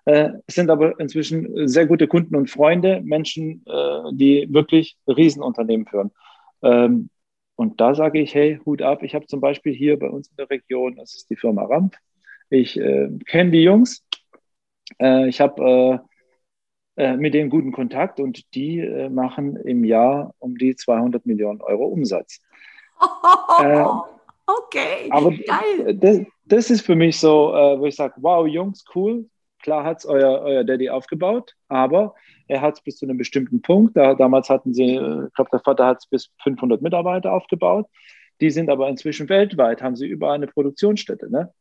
[0.04, 5.86] Äh, es sind aber inzwischen sehr gute Kunden und Freunde, Menschen, äh, die wirklich Riesenunternehmen
[5.86, 6.10] führen.
[6.62, 7.10] Ähm,
[7.56, 9.02] und da sage ich, hey, Hut ab.
[9.02, 11.96] Ich habe zum Beispiel hier bei uns in der Region, das ist die Firma Ramp.
[12.50, 14.04] Ich äh, kenne die Jungs.
[15.00, 16.02] Äh, ich habe
[16.96, 21.60] äh, äh, mit denen guten Kontakt und die machen im Jahr um die 200 Millionen
[21.60, 22.40] Euro Umsatz.
[23.00, 24.02] Oh,
[24.46, 25.32] okay, aber.
[25.94, 29.26] Das, das, ist für mich so, wo ich sage, wow, Jungs, cool,
[29.62, 32.14] Klar hat es euer, euer Daddy aufgebaut, aber
[32.46, 33.96] er hat es bis zu einem bestimmten Punkt.
[33.96, 37.86] Da, damals hatten sie, ich glaube, der Vater hat es bis 500 Mitarbeiter aufgebaut.
[38.40, 41.28] Die sind aber inzwischen weltweit, haben sie überall eine Produktionsstätte.
[41.30, 41.52] Ne?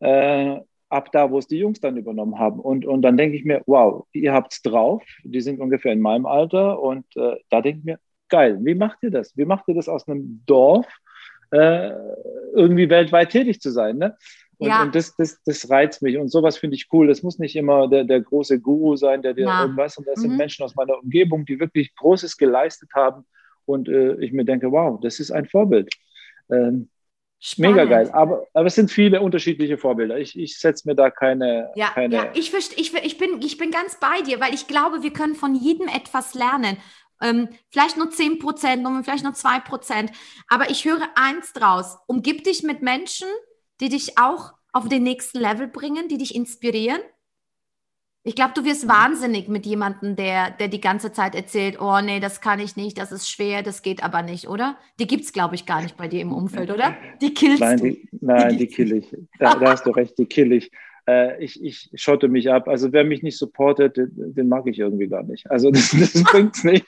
[0.00, 0.60] Äh,
[0.90, 2.58] ab da, wo es die Jungs dann übernommen haben.
[2.60, 5.02] Und, und dann denke ich mir, wow, ihr habt es drauf.
[5.22, 6.80] Die sind ungefähr in meinem Alter.
[6.80, 9.36] Und äh, da denke ich mir, geil, wie macht ihr das?
[9.36, 10.86] Wie macht ihr das aus einem Dorf
[11.52, 11.92] äh,
[12.54, 13.98] irgendwie weltweit tätig zu sein?
[13.98, 14.16] Ne?
[14.58, 14.82] Und, ja.
[14.82, 16.18] und das, das, das reizt mich.
[16.18, 17.06] Und sowas finde ich cool.
[17.06, 19.62] Das muss nicht immer der, der große Guru sein, der dir ja.
[19.62, 19.96] irgendwas.
[19.96, 20.22] Und das mhm.
[20.22, 23.24] sind Menschen aus meiner Umgebung, die wirklich Großes geleistet haben.
[23.64, 25.88] Und äh, ich mir denke, wow, das ist ein Vorbild.
[26.50, 26.90] Ähm,
[27.56, 28.10] mega geil.
[28.12, 30.18] Aber, aber es sind viele unterschiedliche Vorbilder.
[30.18, 31.70] Ich, ich setze mir da keine.
[31.74, 32.30] Ja, keine ja.
[32.34, 35.54] Ich, ich, ich, bin, ich bin ganz bei dir, weil ich glaube, wir können von
[35.54, 36.76] jedem etwas lernen.
[37.22, 40.12] Ähm, vielleicht nur 10 Prozent, vielleicht nur 2 Prozent.
[40.48, 41.98] Aber ich höre eins draus.
[42.06, 43.28] Umgib dich mit Menschen,
[43.80, 47.00] die dich auch auf den nächsten Level bringen, die dich inspirieren?
[48.22, 52.20] Ich glaube, du wirst wahnsinnig mit jemandem, der, der die ganze Zeit erzählt, oh nee,
[52.20, 54.76] das kann ich nicht, das ist schwer, das geht aber nicht, oder?
[54.98, 56.94] Die gibt es, glaube ich, gar nicht bei dir im Umfeld, oder?
[57.22, 57.84] Die killst nein, du.
[57.84, 59.16] Die, nein, die, die kill ich.
[59.38, 60.70] Da, da, hast du recht, die kill ich.
[61.06, 62.68] äh, ich, ich schotte mich ab.
[62.68, 65.50] Also wer mich nicht supportet, den, den mag ich irgendwie gar nicht.
[65.50, 66.86] Also das, das bringt's nicht.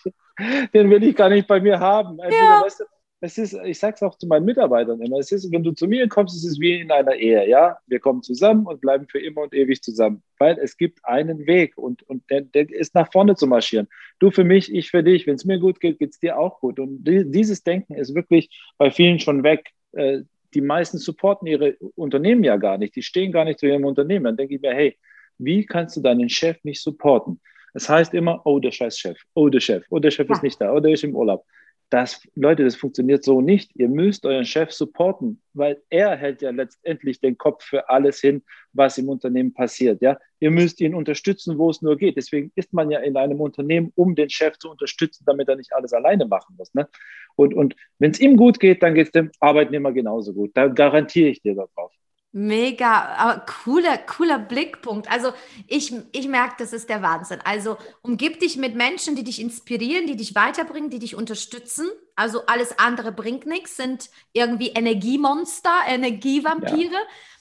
[0.75, 2.19] Den will ich gar nicht bei mir haben.
[2.19, 2.63] Entweder, ja.
[2.65, 2.85] weißt du,
[3.25, 5.87] es ist, ich sage es auch zu meinen Mitarbeitern immer, es ist, wenn du zu
[5.87, 7.79] mir kommst, es ist wie in einer Ehe, ja.
[7.87, 11.79] Wir kommen zusammen und bleiben für immer und ewig zusammen, weil es gibt einen Weg
[11.79, 13.87] und, und der, der ist nach vorne zu marschieren.
[14.19, 15.29] Du für mich, ich für dich.
[15.29, 16.81] Wenn es mir gut geht, geht es dir auch gut.
[16.81, 19.71] Und die, dieses Denken ist wirklich bei vielen schon weg.
[19.93, 22.97] Äh, die meisten supporten ihre Unternehmen ja gar nicht.
[22.97, 24.25] Die stehen gar nicht zu ihrem Unternehmen.
[24.25, 24.99] Dann denke ich mir, hey,
[25.39, 27.41] wie kannst du deinen Chef nicht supporten?
[27.73, 30.35] Es das heißt immer, oh, der scheiß Chef, oh, der Chef, oh, der Chef ja.
[30.35, 31.45] ist nicht da, oh, der ist im Urlaub.
[31.93, 33.71] Das, Leute, das funktioniert so nicht.
[33.77, 38.43] Ihr müsst euren Chef supporten, weil er hält ja letztendlich den Kopf für alles hin,
[38.73, 40.01] was im Unternehmen passiert.
[40.01, 40.19] Ja?
[40.41, 42.17] Ihr müsst ihn unterstützen, wo es nur geht.
[42.17, 45.75] Deswegen ist man ja in einem Unternehmen, um den Chef zu unterstützen, damit er nicht
[45.75, 46.73] alles alleine machen muss.
[46.73, 46.89] Ne?
[47.37, 50.53] Und, und wenn es ihm gut geht, dann geht es dem Arbeitnehmer genauso gut.
[50.55, 51.93] Da garantiere ich dir darauf.
[52.35, 55.11] Mega, aber cooler, cooler Blickpunkt.
[55.13, 55.33] Also
[55.69, 57.41] ich, ich merke, das ist der Wahnsinn.
[57.45, 61.89] Also umgib dich mit Menschen, die dich inspirieren, die dich weiterbringen, die dich unterstützen.
[62.17, 66.95] Also alles andere bringt nichts, sind irgendwie Energiemonster, Energievampire.
[66.95, 67.01] Ja.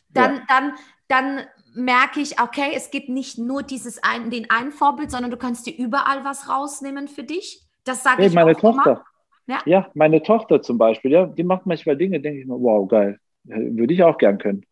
[0.09, 0.41] Dann, ja.
[0.49, 0.73] dann,
[1.07, 5.37] dann merke ich, okay, es gibt nicht nur dieses ein, den einen Vorbild, sondern du
[5.37, 7.65] kannst dir überall was rausnehmen für dich.
[7.85, 9.05] Das sage hey, ich meine Tochter.
[9.47, 9.61] Ja.
[9.65, 13.19] ja, meine Tochter zum Beispiel, ja, die macht manchmal Dinge, denke ich mir, wow, geil,
[13.43, 14.65] würde ich auch gern können.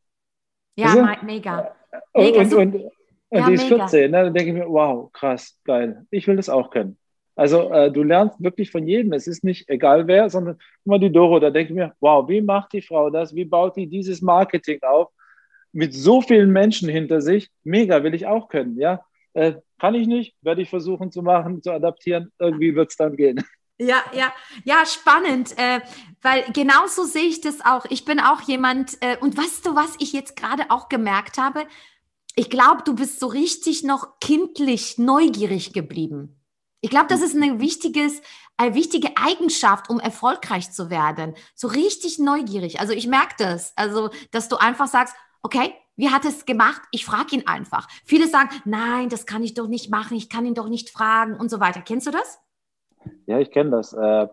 [0.76, 1.76] Ja, also, mega.
[2.14, 2.92] mega und, und, und,
[3.32, 4.24] ja, die ist 14, ne?
[4.24, 6.06] dann denke ich mir, wow, krass, geil.
[6.10, 6.98] Ich will das auch können.
[7.36, 9.14] Also äh, du lernst wirklich von jedem.
[9.14, 11.40] Es ist nicht egal wer, sondern immer die Doro.
[11.40, 13.34] Da denke ich mir, wow, wie macht die Frau das?
[13.34, 15.10] Wie baut die dieses Marketing auf?
[15.72, 17.50] Mit so vielen Menschen hinter sich.
[17.64, 18.78] Mega, will ich auch können.
[18.78, 22.30] Ja, äh, kann ich nicht, werde ich versuchen zu machen, zu adaptieren.
[22.40, 23.42] Irgendwie wird es dann gehen.
[23.80, 24.34] Ja, ja,
[24.66, 25.80] ja, spannend, äh,
[26.22, 27.86] weil genauso sehe ich das auch.
[27.90, 31.66] Ich bin auch jemand, äh, und weißt du, was ich jetzt gerade auch gemerkt habe?
[32.36, 36.42] Ich glaube, du bist so richtig noch kindlich neugierig geblieben.
[36.82, 38.22] Ich glaube, das ist eine, wichtiges,
[38.58, 41.36] eine wichtige Eigenschaft, um erfolgreich zu werden.
[41.56, 42.82] So richtig neugierig.
[42.82, 43.74] Also ich merke das.
[43.78, 46.82] Also, dass du einfach sagst, okay, wie hat es gemacht?
[46.92, 47.88] Ich frage ihn einfach.
[48.06, 51.36] Viele sagen, nein, das kann ich doch nicht machen, ich kann ihn doch nicht fragen
[51.36, 51.82] und so weiter.
[51.82, 52.40] Kennst du das?
[53.26, 53.94] Ja, ich kenne das.
[53.94, 54.28] Äh,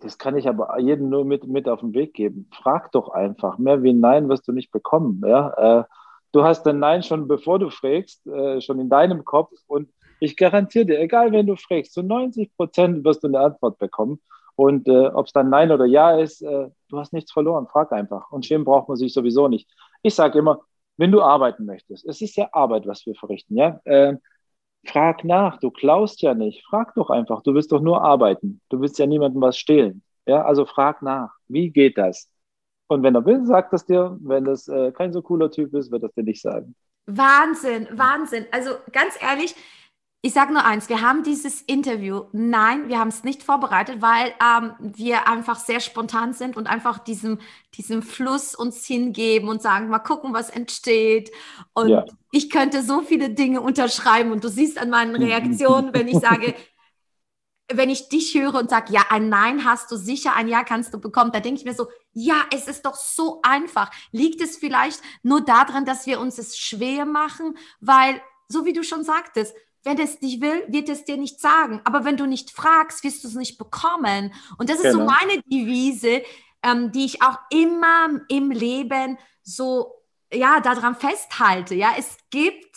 [0.00, 2.48] das kann ich aber jedem nur mit, mit auf den Weg geben.
[2.52, 3.58] Frag doch einfach.
[3.58, 5.22] Mehr wie Nein wirst du nicht bekommen.
[5.26, 5.80] Ja?
[5.80, 5.84] Äh,
[6.32, 9.52] du hast ein Nein schon bevor du fragst, äh, schon in deinem Kopf.
[9.66, 13.78] Und ich garantiere dir, egal wen du fragst, zu 90 Prozent wirst du eine Antwort
[13.78, 14.20] bekommen.
[14.54, 17.66] Und äh, ob es dann Nein oder Ja ist, äh, du hast nichts verloren.
[17.66, 18.30] Frag einfach.
[18.30, 19.68] Und schämen braucht man sich sowieso nicht.
[20.02, 20.60] Ich sage immer,
[20.96, 23.80] wenn du arbeiten möchtest, es ist ja Arbeit, was wir verrichten, ja.
[23.84, 24.16] Äh,
[24.84, 26.64] Frag nach, du klaust ja nicht.
[26.64, 28.60] Frag doch einfach, du willst doch nur arbeiten.
[28.68, 30.02] Du willst ja niemandem was stehlen.
[30.26, 32.28] Ja, also frag nach, wie geht das?
[32.88, 34.18] Und wenn er will, sagt das dir.
[34.20, 36.74] Wenn das äh, kein so cooler Typ ist, wird das dir nicht sagen.
[37.06, 38.46] Wahnsinn, Wahnsinn.
[38.52, 39.54] Also ganz ehrlich,
[40.24, 44.32] ich sage nur eins, wir haben dieses Interview, nein, wir haben es nicht vorbereitet, weil
[44.40, 47.40] ähm, wir einfach sehr spontan sind und einfach diesem,
[47.74, 51.32] diesem Fluss uns hingeben und sagen, mal gucken, was entsteht.
[51.74, 52.04] Und ja.
[52.30, 56.54] ich könnte so viele Dinge unterschreiben und du siehst an meinen Reaktionen, wenn ich sage,
[57.72, 60.94] wenn ich dich höre und sage, ja, ein Nein hast du sicher, ein Ja kannst
[60.94, 63.90] du bekommen, da denke ich mir so, ja, es ist doch so einfach.
[64.12, 68.84] Liegt es vielleicht nur daran, dass wir uns es schwer machen, weil, so wie du
[68.84, 71.80] schon sagtest, wenn es nicht will, wird es dir nicht sagen.
[71.84, 74.32] Aber wenn du nicht fragst, wirst du es nicht bekommen.
[74.58, 74.98] Und das ist genau.
[74.98, 76.22] so meine Devise,
[76.62, 79.94] ähm, die ich auch immer im Leben so,
[80.32, 81.74] ja, daran festhalte.
[81.74, 82.76] Ja, es gibt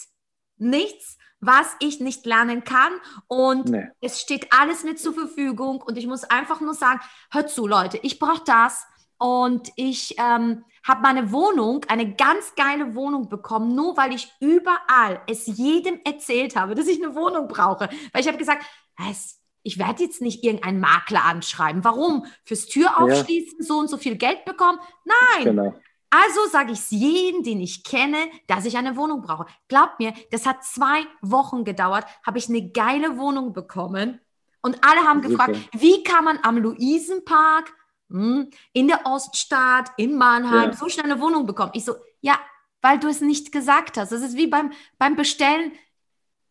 [0.57, 2.93] nichts, was ich nicht lernen kann.
[3.27, 3.87] Und nee.
[4.01, 5.81] es steht alles mir zur Verfügung.
[5.81, 8.85] Und ich muss einfach nur sagen, hör zu, Leute, ich brauche das.
[9.17, 15.21] Und ich ähm, habe meine Wohnung, eine ganz geile Wohnung bekommen, nur weil ich überall
[15.27, 17.89] es jedem erzählt habe, dass ich eine Wohnung brauche.
[18.11, 18.65] Weil ich habe gesagt,
[19.09, 21.83] es, ich werde jetzt nicht irgendeinen Makler anschreiben.
[21.83, 22.25] Warum?
[22.43, 23.65] Fürs Tür aufschließen, ja.
[23.65, 24.79] so und so viel Geld bekommen?
[25.05, 25.45] Nein.
[25.45, 25.73] Genau.
[26.11, 29.47] Also sage ich es jedem, den ich kenne, dass ich eine Wohnung brauche.
[29.67, 34.21] Glaubt mir, das hat zwei Wochen gedauert, habe ich eine geile Wohnung bekommen.
[34.61, 35.47] Und alle haben Super.
[35.47, 37.73] gefragt, wie kann man am Luisenpark
[38.09, 40.73] hm, in der Oststadt, in Mannheim, ja.
[40.73, 41.71] so schnell eine Wohnung bekommen.
[41.73, 42.39] Ich so, ja,
[42.81, 44.11] weil du es nicht gesagt hast.
[44.11, 45.71] Das ist wie beim, beim Bestellen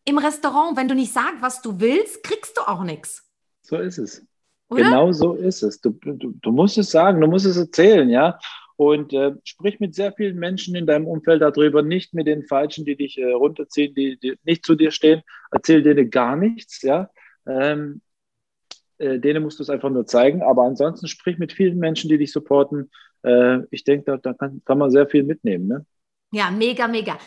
[0.03, 0.77] im Restaurant.
[0.77, 3.29] Wenn du nicht sagst, was du willst, kriegst du auch nichts.
[3.61, 4.25] So ist es.
[4.69, 4.83] Oder?
[4.83, 5.79] Genau so ist es.
[5.79, 8.37] Du, du, du musst es sagen, du musst es erzählen, ja.
[8.77, 12.83] Und äh, sprich mit sehr vielen Menschen in deinem Umfeld darüber, nicht mit den Falschen,
[12.83, 15.21] die dich äh, runterziehen, die, die, nicht zu dir stehen.
[15.51, 17.09] Erzähl denen gar nichts, ja.
[17.47, 18.01] Ähm,
[18.97, 20.41] äh, denen musst du es einfach nur zeigen.
[20.41, 22.91] Aber ansonsten sprich mit vielen Menschen, die dich supporten.
[23.23, 25.67] Äh, ich denke, da, da kann, kann, man sehr viel mitnehmen.
[25.67, 25.85] Ne?
[26.31, 27.17] Ja, mega, mega.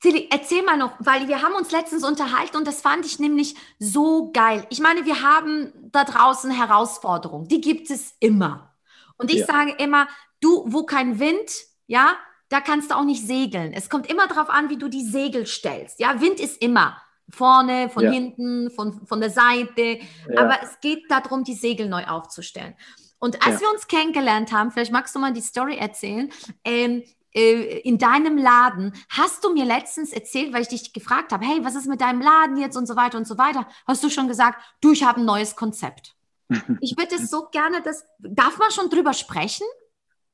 [0.00, 3.54] Tilly, erzähl mal noch, weil wir haben uns letztens unterhalten und das fand ich nämlich
[3.78, 4.66] so geil.
[4.70, 8.74] Ich meine, wir haben da draußen Herausforderungen, die gibt es immer.
[9.16, 9.46] Und ich ja.
[9.46, 10.08] sage immer,
[10.40, 11.52] du, wo kein Wind,
[11.86, 12.16] ja,
[12.48, 13.72] da kannst du auch nicht segeln.
[13.72, 16.00] Es kommt immer darauf an, wie du die Segel stellst.
[16.00, 18.10] Ja, Wind ist immer vorne, von ja.
[18.10, 19.98] hinten, von, von der Seite.
[20.30, 20.40] Ja.
[20.40, 22.74] Aber es geht darum, die Segel neu aufzustellen.
[23.18, 26.30] Und als wir uns kennengelernt haben, vielleicht magst du mal die Story erzählen,
[26.64, 27.04] ähm,
[27.34, 31.64] äh, in deinem Laden, hast du mir letztens erzählt, weil ich dich gefragt habe, hey,
[31.64, 34.28] was ist mit deinem Laden jetzt und so weiter und so weiter, hast du schon
[34.28, 36.14] gesagt, du, ich habe ein neues Konzept.
[36.80, 39.66] Ich würde es so gerne, das, darf man schon drüber sprechen?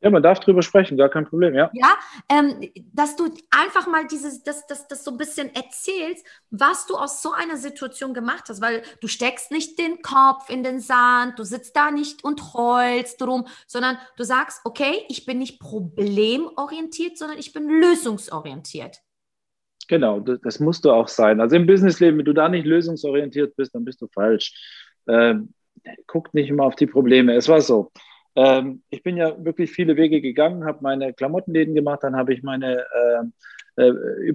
[0.00, 1.70] Ja, man darf drüber sprechen, gar kein Problem, ja.
[1.72, 1.96] Ja,
[2.30, 6.94] ähm, dass du einfach mal dieses, das, das, das so ein bisschen erzählst, was du
[6.94, 11.38] aus so einer Situation gemacht hast, weil du steckst nicht den Kopf in den Sand,
[11.38, 17.18] du sitzt da nicht und heulst drum, sondern du sagst, okay, ich bin nicht problemorientiert,
[17.18, 18.98] sondern ich bin lösungsorientiert.
[19.88, 21.40] Genau, das, das musst du auch sein.
[21.40, 24.52] Also im Businessleben, wenn du da nicht lösungsorientiert bist, dann bist du falsch.
[25.08, 25.54] Ähm,
[26.06, 27.34] guck nicht immer auf die Probleme.
[27.34, 27.90] Es war so.
[28.38, 32.44] Ähm, ich bin ja wirklich viele Wege gegangen, habe meine Klamottenläden gemacht, dann habe ich
[32.44, 33.24] meine äh,
[33.82, 33.90] äh,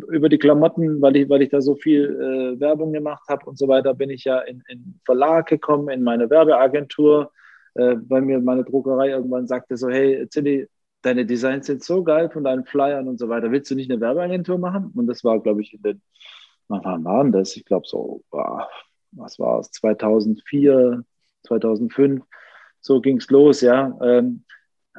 [0.10, 3.58] über die Klamotten, weil ich, weil ich da so viel äh, Werbung gemacht habe und
[3.58, 7.32] so weiter, bin ich ja in, in Verlag gekommen, in meine Werbeagentur,
[7.76, 10.68] äh, weil mir meine Druckerei irgendwann sagte so, hey, Zilli,
[11.02, 14.02] deine Designs sind so geil von deinen Flyern und so weiter, willst du nicht eine
[14.02, 14.92] Werbeagentur machen?
[14.96, 16.02] Und das war, glaube ich, in den,
[16.68, 17.56] wann waren das?
[17.56, 18.22] Ich glaube so,
[19.12, 21.06] was war es, 2004,
[21.44, 22.22] 2005
[22.84, 23.98] so ging es los, ja.
[24.04, 24.44] Ähm,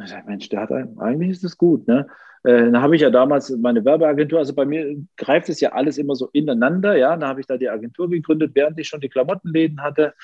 [0.03, 2.09] ich sag, Mensch, der hat eigentlich ist das gut, ne?
[2.43, 5.99] Äh, dann habe ich ja damals meine Werbeagentur, also bei mir greift es ja alles
[5.99, 7.11] immer so ineinander, ja.
[7.17, 10.15] Dann habe ich da die Agentur gegründet, während ich schon die Klamottenläden hatte.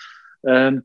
[0.43, 0.83] Ähm,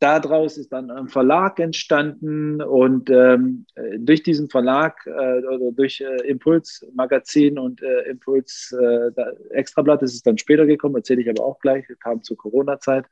[0.00, 3.66] daraus ist dann ein Verlag entstanden und ähm,
[3.98, 9.10] durch diesen Verlag äh, oder durch äh, Impuls Magazin und äh, Impuls äh,
[9.50, 13.04] Extrablatt ist es dann später gekommen, erzähle ich aber auch gleich, kam zur Corona-Zeit.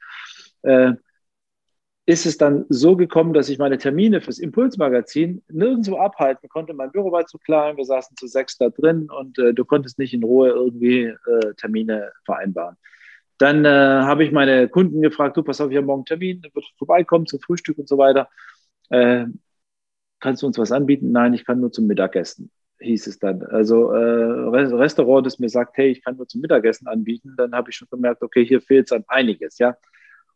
[2.04, 6.74] Ist es dann so gekommen, dass ich meine Termine fürs Impulsmagazin nirgendwo abhalten konnte.
[6.74, 10.00] Mein Büro war zu klein, wir saßen zu sechs da drin und äh, du konntest
[10.00, 12.76] nicht in Ruhe irgendwie äh, Termine vereinbaren.
[13.38, 16.42] Dann äh, habe ich meine Kunden gefragt, du, pass auf, ich habe morgen einen Termin,
[16.42, 18.28] wird vorbeikommen zum Frühstück und so weiter.
[18.90, 19.26] Äh,
[20.20, 21.12] kannst du uns was anbieten?
[21.12, 23.42] Nein, ich kann nur zum Mittagessen, hieß es dann.
[23.42, 27.70] Also äh, Restaurant, das mir sagt, hey, ich kann nur zum Mittagessen anbieten, dann habe
[27.70, 29.76] ich schon gemerkt, okay, hier fehlt es an einiges, ja.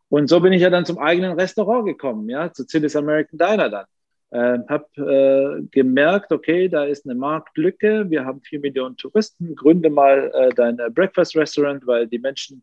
[0.09, 3.69] Und so bin ich ja dann zum eigenen Restaurant gekommen, ja, zu Zillis American Diner
[3.69, 3.87] dann.
[4.31, 9.89] Äh, habe äh, gemerkt, okay, da ist eine Marktlücke, wir haben vier Millionen Touristen, gründe
[9.89, 12.63] mal äh, dein Breakfast Restaurant, weil die Menschen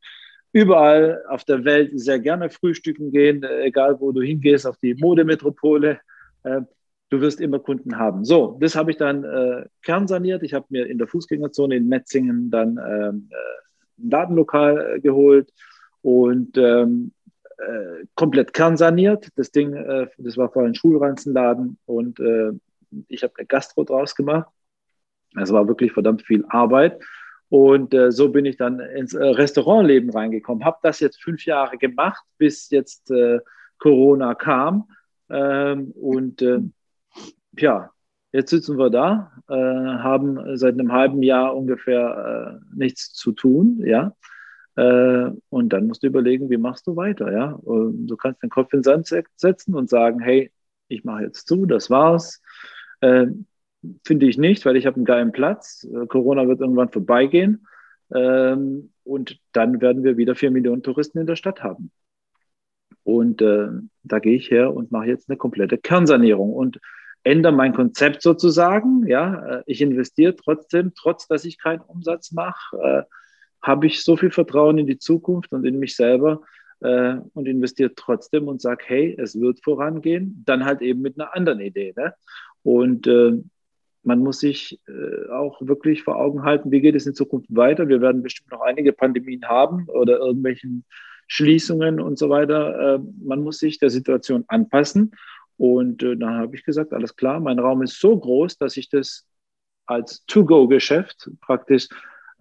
[0.51, 4.93] überall auf der Welt sehr gerne frühstücken gehen, äh, egal wo du hingehst, auf die
[4.93, 5.99] Modemetropole.
[6.43, 6.62] Äh,
[7.10, 8.25] du wirst immer Kunden haben.
[8.25, 10.43] So, das habe ich dann äh, kernsaniert.
[10.43, 13.29] Ich habe mir in der Fußgängerzone in Metzingen dann ähm,
[13.99, 15.51] ein Ladenlokal geholt
[16.01, 17.12] und ähm,
[17.67, 19.30] äh, komplett kernsaniert.
[19.36, 22.52] Das Ding, äh, das war vorher ein Schulranzenladen und äh,
[23.08, 24.49] ich habe eine Gastro draus gemacht.
[25.34, 27.02] Das war wirklich verdammt viel Arbeit.
[27.49, 30.65] Und äh, so bin ich dann ins äh, Restaurantleben reingekommen.
[30.65, 33.12] Habe das jetzt fünf Jahre gemacht, bis jetzt
[33.80, 34.89] Corona kam.
[35.30, 36.43] Ähm, und
[37.58, 37.91] ja,
[38.32, 43.84] jetzt sitzen wir da, haben seit einem halben Jahr ungefähr äh, nichts zu tun.
[43.86, 44.15] Ja,
[44.75, 47.59] und dann musst du überlegen, wie machst du weiter, ja?
[47.63, 50.51] Du kannst den Kopf in den Sand setzen und sagen, hey,
[50.88, 52.41] ich mache jetzt zu, das war's.
[53.01, 53.27] Äh,
[54.05, 55.86] Finde ich nicht, weil ich habe einen geilen Platz.
[55.91, 57.67] Äh, Corona wird irgendwann vorbeigehen.
[58.13, 61.91] Ähm, und dann werden wir wieder vier Millionen Touristen in der Stadt haben.
[63.03, 63.67] Und äh,
[64.03, 66.79] da gehe ich her und mache jetzt eine komplette Kernsanierung und
[67.23, 69.05] ändere mein Konzept sozusagen.
[69.07, 73.07] Ja, äh, ich investiere trotzdem, trotz dass ich keinen Umsatz mache.
[73.63, 76.41] Habe ich so viel Vertrauen in die Zukunft und in mich selber
[76.82, 81.36] äh, und investiere trotzdem und sage, hey, es wird vorangehen, dann halt eben mit einer
[81.36, 81.93] anderen Idee.
[81.95, 82.13] Ne?
[82.62, 83.41] Und äh,
[84.04, 87.88] man muss sich äh, auch wirklich vor Augen halten, wie geht es in Zukunft weiter.
[87.88, 90.84] Wir werden bestimmt noch einige Pandemien haben oder irgendwelchen
[91.28, 92.95] Schließungen und so weiter.
[92.95, 95.12] Äh, man muss sich der Situation anpassen.
[95.58, 98.89] Und äh, dann habe ich gesagt, alles klar, mein Raum ist so groß, dass ich
[98.89, 99.26] das
[99.86, 101.88] als To-Go-Geschäft praktisch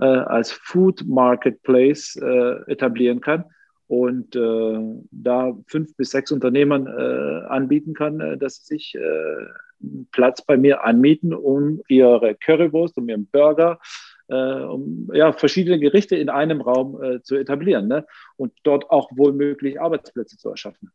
[0.03, 3.45] äh, als Food Marketplace äh, etablieren kann
[3.87, 4.79] und äh,
[5.11, 10.43] da fünf bis sechs Unternehmern äh, anbieten kann, äh, dass sie sich äh, einen Platz
[10.43, 13.81] bei mir anmieten, um ihre Currywurst, um ihren Burger,
[14.29, 18.07] um ja, verschiedene Gerichte in einem Raum zu etablieren ne?
[18.37, 20.91] und dort auch wohlmöglich Arbeitsplätze zu erschaffen.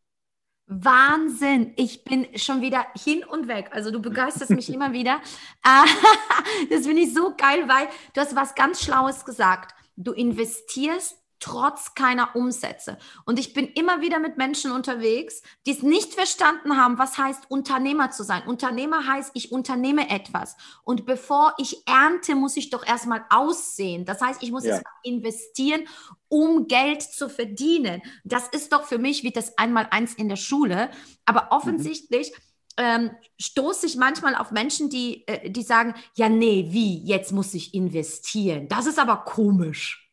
[0.68, 1.74] Wahnsinn.
[1.78, 3.70] Ich bin schon wieder hin und weg.
[3.72, 5.22] Also du begeisterst mich immer wieder.
[5.64, 5.86] Ah,
[6.70, 9.74] das finde ich so geil, weil du hast was ganz Schlaues gesagt.
[9.96, 12.98] Du investierst trotz keiner Umsätze.
[13.26, 17.50] Und ich bin immer wieder mit Menschen unterwegs, die es nicht verstanden haben, was heißt
[17.50, 18.44] Unternehmer zu sein.
[18.48, 20.58] Unternehmer heißt, ich unternehme etwas.
[20.84, 24.06] Und bevor ich ernte, muss ich doch erstmal aussehen.
[24.06, 24.82] Das heißt, ich muss ja.
[25.04, 25.88] investieren,
[26.30, 28.02] um Geld zu verdienen.
[28.24, 30.90] Das ist doch für mich wie das einmal eins in der Schule.
[31.26, 31.48] Aber mhm.
[31.52, 32.84] offensichtlich mhm.
[32.84, 37.54] ähm, stoße ich manchmal auf Menschen, die, äh, die sagen, ja, nee, wie, jetzt muss
[37.54, 38.68] ich investieren.
[38.68, 40.07] Das ist aber komisch.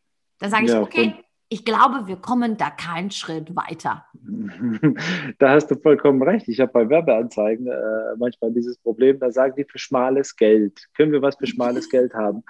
[0.45, 1.15] Da sage ich, ja, okay,
[1.49, 4.05] ich glaube, wir kommen da keinen Schritt weiter.
[5.39, 6.49] Da hast du vollkommen recht.
[6.49, 10.87] Ich habe bei Werbeanzeigen äh, manchmal dieses Problem, da sagen die für schmales Geld.
[10.95, 12.43] Können wir was für schmales Geld haben?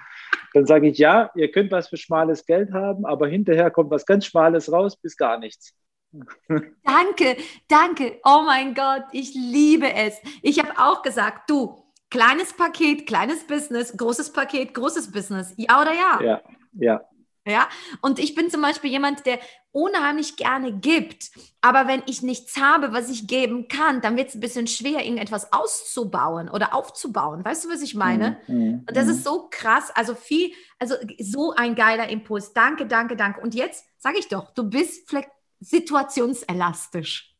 [0.53, 4.05] Dann sage ich, ja, ihr könnt was für schmales Geld haben, aber hinterher kommt was
[4.05, 5.73] ganz Schmales raus, bis gar nichts.
[6.83, 7.37] Danke,
[7.69, 8.19] danke.
[8.25, 10.19] Oh mein Gott, ich liebe es.
[10.41, 11.77] Ich habe auch gesagt, du,
[12.09, 15.53] kleines Paket, kleines Business, großes Paket, großes Business.
[15.55, 16.19] Ja oder ja?
[16.21, 16.41] Ja,
[16.73, 17.01] ja.
[17.47, 17.69] Ja,
[18.01, 19.39] und ich bin zum Beispiel jemand, der
[19.71, 21.31] unheimlich gerne gibt.
[21.61, 25.03] Aber wenn ich nichts habe, was ich geben kann, dann wird es ein bisschen schwer,
[25.03, 27.45] irgendetwas auszubauen oder aufzubauen.
[27.45, 28.37] Weißt du, was ich meine?
[28.47, 28.55] Mhm.
[28.55, 29.23] mhm und das ist mhm.
[29.23, 29.91] so krass.
[29.93, 32.53] Also viel, also so ein geiler Impuls.
[32.53, 33.41] Danke, danke, danke.
[33.41, 35.07] Und jetzt sage ich doch, du bist
[35.59, 37.34] situationselastisch.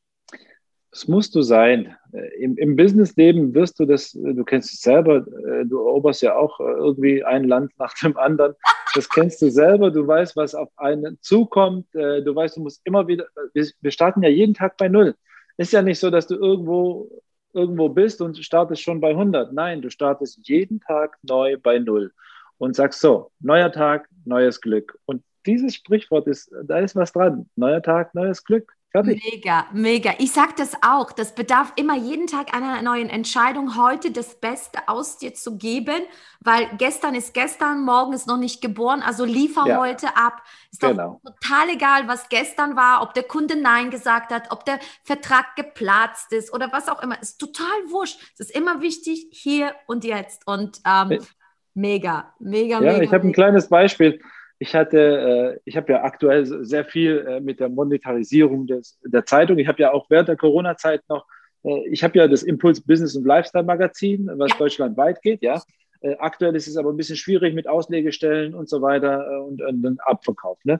[0.95, 1.93] Das musst du sein.
[2.13, 6.21] Äh, Im, Im Businessleben wirst du das, äh, du kennst es selber, äh, du eroberst
[6.21, 8.55] ja auch irgendwie ein Land nach dem anderen.
[8.93, 11.85] Das kennst du selber, du weißt, was auf einen zukommt.
[11.93, 15.15] Du weißt, du musst immer wieder, wir starten ja jeden Tag bei Null.
[15.57, 17.11] Ist ja nicht so, dass du irgendwo,
[17.51, 19.51] irgendwo bist und startest schon bei 100.
[19.51, 22.13] Nein, du startest jeden Tag neu bei Null
[22.57, 24.97] und sagst so, neuer Tag, neues Glück.
[25.03, 27.49] Und dieses Sprichwort ist, da ist was dran.
[27.57, 28.71] Neuer Tag, neues Glück.
[28.95, 29.21] Fertig.
[29.29, 30.13] Mega, mega.
[30.19, 31.11] Ich sage das auch.
[31.11, 36.01] Das bedarf immer jeden Tag einer neuen Entscheidung, heute das Beste aus dir zu geben,
[36.39, 39.01] weil gestern ist gestern, morgen ist noch nicht geboren.
[39.05, 39.79] Also liefer ja.
[39.79, 40.41] heute ab.
[40.71, 41.19] Ist genau.
[41.23, 45.57] doch total egal, was gestern war, ob der Kunde Nein gesagt hat, ob der Vertrag
[45.57, 47.21] geplatzt ist oder was auch immer.
[47.21, 48.17] Ist total wurscht.
[48.35, 50.47] Es ist immer wichtig, hier und jetzt.
[50.47, 51.19] Und ähm,
[51.73, 53.01] mega, mega, ja, mega.
[53.01, 54.21] Ich habe ein kleines Beispiel
[54.59, 59.25] ich hatte, äh, ich habe ja aktuell sehr viel äh, mit der Monetarisierung des, der
[59.25, 59.57] Zeitung.
[59.57, 61.25] Ich habe ja auch während der Corona-Zeit noch,
[61.63, 64.57] äh, ich habe ja das Impuls Business und Lifestyle Magazin, was ja.
[64.57, 65.61] deutschlandweit geht, ja.
[66.19, 70.59] Aktuell ist es aber ein bisschen schwierig mit Auslegestellen und so weiter und, und Abverkauf.
[70.63, 70.79] Ne?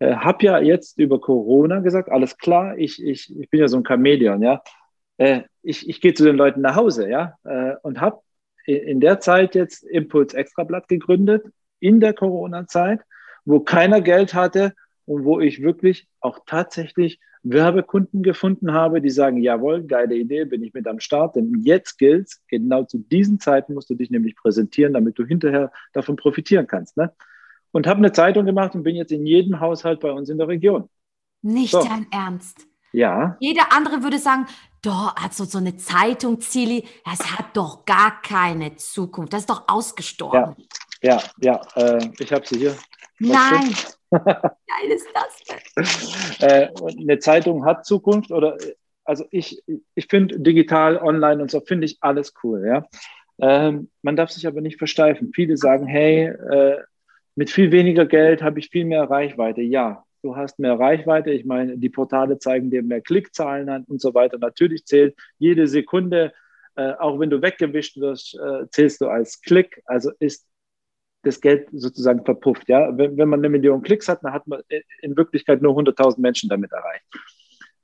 [0.00, 3.84] Habe ja jetzt über Corona gesagt, alles klar, ich, ich, ich bin ja so ein
[3.84, 4.62] Chamäleon, ja.
[5.62, 7.34] ich ich gehe zu den Leuten nach Hause, ja,
[7.82, 8.22] und habe
[8.64, 11.44] in der Zeit jetzt Impuls Extrablatt gegründet,
[11.82, 13.00] in der Corona-Zeit
[13.44, 14.74] wo keiner Geld hatte
[15.04, 20.62] und wo ich wirklich auch tatsächlich Werbekunden gefunden habe, die sagen, jawohl, geile Idee, bin
[20.62, 24.36] ich mit am Start, denn jetzt gilt genau zu diesen Zeiten musst du dich nämlich
[24.36, 26.96] präsentieren, damit du hinterher davon profitieren kannst.
[26.96, 27.12] Ne?
[27.72, 30.46] Und habe eine Zeitung gemacht und bin jetzt in jedem Haushalt bei uns in der
[30.46, 30.88] Region.
[31.42, 31.82] Nicht so.
[31.82, 32.68] dein Ernst.
[32.92, 33.36] Ja.
[33.40, 34.46] Jeder andere würde sagen,
[34.82, 39.32] doch, also so eine Zeitung, Zili, das hat doch gar keine Zukunft.
[39.32, 40.54] Das ist doch ausgestorben.
[40.58, 40.64] Ja,
[41.02, 42.76] ja, ja äh, ich habe sie hier.
[43.18, 43.74] Nein.
[44.10, 46.48] Geil ist das denn?
[46.48, 46.68] Äh,
[47.00, 48.56] eine Zeitung hat Zukunft oder
[49.04, 49.62] also ich,
[49.94, 52.86] ich finde digital, online und so finde ich alles cool, ja.
[53.40, 55.32] Ähm, man darf sich aber nicht versteifen.
[55.34, 56.78] Viele sagen, hey, äh,
[57.34, 59.62] mit viel weniger Geld habe ich viel mehr Reichweite.
[59.62, 61.30] Ja, du hast mehr Reichweite.
[61.30, 64.38] Ich meine, die Portale zeigen dir mehr Klickzahlen an und so weiter.
[64.38, 66.32] Natürlich zählt jede Sekunde,
[66.76, 69.82] äh, auch wenn du weggewischt wirst, äh, zählst du als Klick.
[69.86, 70.46] Also ist
[71.22, 72.68] das Geld sozusagen verpufft.
[72.68, 72.96] Ja?
[72.96, 74.60] Wenn, wenn man eine Million Klicks hat, dann hat man
[75.00, 77.04] in Wirklichkeit nur 100.000 Menschen damit erreicht.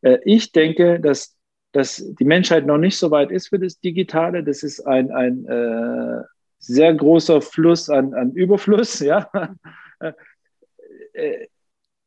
[0.03, 1.37] Äh, ich denke, dass,
[1.73, 4.43] dass die Menschheit noch nicht so weit ist für das Digitale.
[4.43, 6.23] Das ist ein, ein äh,
[6.59, 9.01] sehr großer Fluss an, an Überfluss.
[9.09, 9.31] Ja?
[11.13, 11.47] Äh,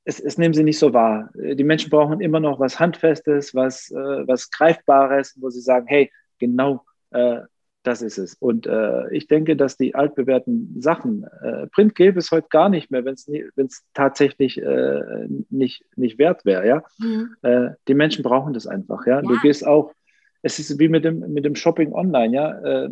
[0.03, 1.29] es, es, nehmen sie nicht so wahr.
[1.36, 6.11] Die Menschen brauchen immer noch was Handfestes, was, äh, was Greifbares, wo sie sagen, hey,
[6.39, 7.41] genau äh,
[7.84, 8.36] das ist es.
[8.36, 12.91] Und äh, ich denke, dass die altbewährten Sachen, äh, Print gäbe es heute gar nicht
[12.91, 16.67] mehr, wenn es tatsächlich äh, nicht, nicht wert wäre.
[16.67, 16.84] Ja?
[16.99, 17.36] Mhm.
[17.41, 19.05] Äh, die Menschen brauchen das einfach.
[19.05, 19.17] Ja?
[19.17, 19.21] ja?
[19.21, 19.93] Du gehst auch,
[20.41, 22.36] es ist wie mit dem, mit dem Shopping online.
[22.36, 22.59] Ja?
[22.59, 22.89] Äh,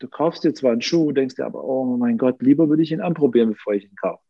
[0.00, 2.92] du kaufst dir zwar einen Schuh, denkst dir aber, oh mein Gott, lieber würde ich
[2.92, 4.22] ihn anprobieren, bevor ich ihn kaufe.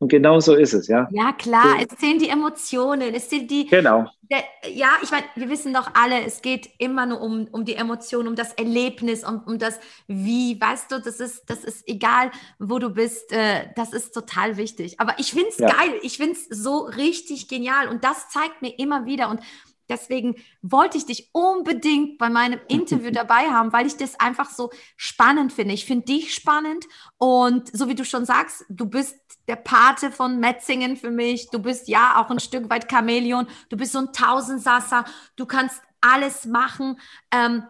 [0.00, 1.08] Und genau so ist es, ja.
[1.10, 1.86] Ja, klar, so.
[1.90, 3.66] es zählen die Emotionen, es sind die.
[3.66, 4.08] Genau.
[4.30, 7.74] Der, ja, ich meine, wir wissen doch alle, es geht immer nur um, um die
[7.74, 12.30] Emotionen, um das Erlebnis, um, um das Wie, weißt du, das ist, das ist egal,
[12.58, 15.00] wo du bist, äh, das ist total wichtig.
[15.00, 15.66] Aber ich finde es ja.
[15.66, 19.40] geil, ich finde es so richtig genial und das zeigt mir immer wieder und
[19.88, 24.70] deswegen wollte ich dich unbedingt bei meinem Interview dabei haben, weil ich das einfach so
[24.96, 25.74] spannend finde.
[25.74, 26.86] Ich finde dich spannend
[27.16, 29.16] und so wie du schon sagst, du bist
[29.48, 31.48] der Pate von Metzingen für mich.
[31.50, 33.48] Du bist ja auch ein Stück weit Chamäleon.
[33.70, 35.04] Du bist so ein Tausendsasser.
[35.36, 37.00] Du kannst alles machen.
[37.32, 37.64] Ähm,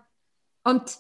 [0.65, 0.99] und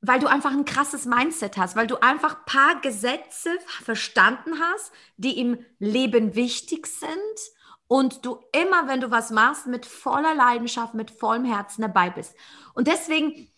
[0.00, 3.50] weil du einfach ein krasses Mindset hast, weil du einfach ein paar Gesetze
[3.82, 7.10] verstanden hast, die im Leben wichtig sind
[7.94, 12.34] und du immer, wenn du was machst, mit voller Leidenschaft, mit vollem Herzen dabei bist.
[12.74, 13.48] Und deswegen,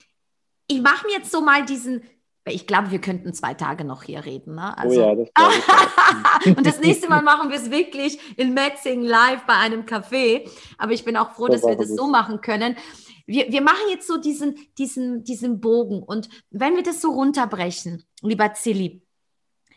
[0.67, 2.03] ich mache mir jetzt so mal diesen,
[2.45, 4.57] ich glaube, wir könnten zwei Tage noch hier reden.
[4.57, 4.75] Ne?
[4.77, 6.49] Oh also, oh ja, das.
[6.55, 10.47] Und das nächste Mal machen wir es wirklich in Metzing live bei einem Café.
[10.77, 12.77] Aber ich bin auch froh, das dass wir das so machen können.
[13.25, 16.03] Wir, wir machen jetzt so diesen, diesen, diesen Bogen.
[16.03, 19.06] Und wenn wir das so runterbrechen, lieber Zilli,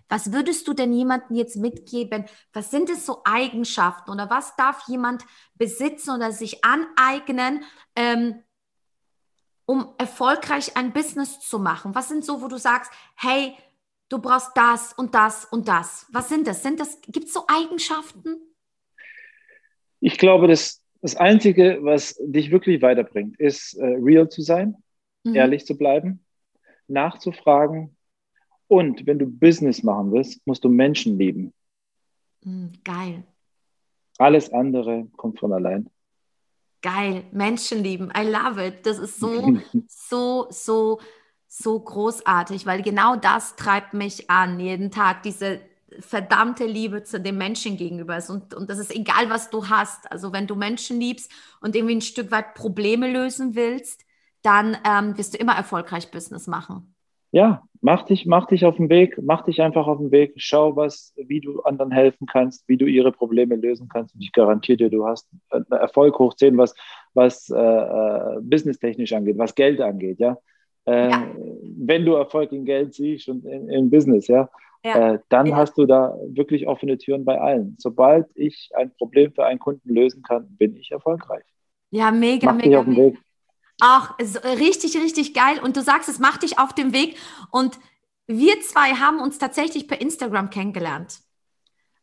[0.10, 2.26] was würdest du denn jemandem jetzt mitgeben?
[2.52, 7.64] Was sind es so Eigenschaften oder was darf jemand besitzen oder sich aneignen,
[7.96, 8.44] ähm,
[9.66, 11.94] um erfolgreich ein Business zu machen?
[11.94, 13.56] Was sind so, wo du sagst, hey,
[14.10, 16.08] du brauchst das und das und das?
[16.12, 16.64] Was sind das?
[16.64, 18.42] Sind das gibt es so Eigenschaften?
[20.00, 24.76] Ich glaube, das, das Einzige, was dich wirklich weiterbringt, ist äh, real zu sein,
[25.24, 25.36] mhm.
[25.36, 26.26] ehrlich zu bleiben,
[26.88, 27.96] nachzufragen
[28.70, 31.54] und wenn du Business machen willst, musst du Menschen lieben.
[32.44, 33.24] Mhm, geil.
[34.20, 35.90] Alles andere kommt von allein.
[36.82, 38.12] Geil, Menschen lieben.
[38.16, 38.86] I love it.
[38.86, 39.58] Das ist so,
[39.88, 41.00] so, so,
[41.48, 45.62] so großartig, weil genau das treibt mich an, jeden Tag, diese
[46.00, 50.12] verdammte Liebe zu den Menschen gegenüber Und, und das ist egal, was du hast.
[50.12, 54.06] Also wenn du Menschen liebst und irgendwie ein Stück weit Probleme lösen willst,
[54.44, 56.94] dann ähm, wirst du immer erfolgreich Business machen.
[57.32, 60.76] Ja, mach dich, mach dich auf den Weg, mach dich einfach auf den Weg, schau,
[60.76, 64.16] was, wie du anderen helfen kannst, wie du ihre Probleme lösen kannst.
[64.16, 65.30] Und ich garantiere dir, du hast
[65.70, 66.74] Erfolg hoch 10, was,
[67.14, 70.38] was äh, äh, businesstechnisch angeht, was Geld angeht, ja.
[70.86, 71.28] Äh, ja.
[71.78, 74.50] Wenn du Erfolg in Geld siehst und im Business, ja,
[74.84, 75.14] ja.
[75.14, 75.58] Äh, dann ja.
[75.58, 77.76] hast du da wirklich offene Türen bei allen.
[77.78, 81.44] Sobald ich ein Problem für einen Kunden lösen kann, bin ich erfolgreich.
[81.92, 82.70] Ja, mega, mach mega.
[82.70, 83.18] Dich auf den Weg.
[83.80, 85.60] Ach, richtig, richtig geil.
[85.62, 87.18] Und du sagst, es macht dich auf dem Weg.
[87.52, 87.78] Und
[88.28, 91.20] wir zwei haben uns tatsächlich per Instagram kennengelernt.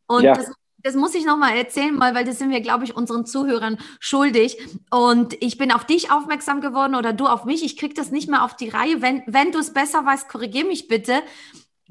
[0.07, 0.35] Und ja.
[0.35, 4.59] das, das, muss ich nochmal erzählen, weil, das sind wir, glaube ich, unseren Zuhörern schuldig.
[4.91, 7.65] Und ich bin auf dich aufmerksam geworden oder du auf mich.
[7.65, 9.03] Ich kriege das nicht mehr auf die Reihe.
[9.03, 11.23] Wenn, wenn du es besser weißt, korrigiere mich bitte.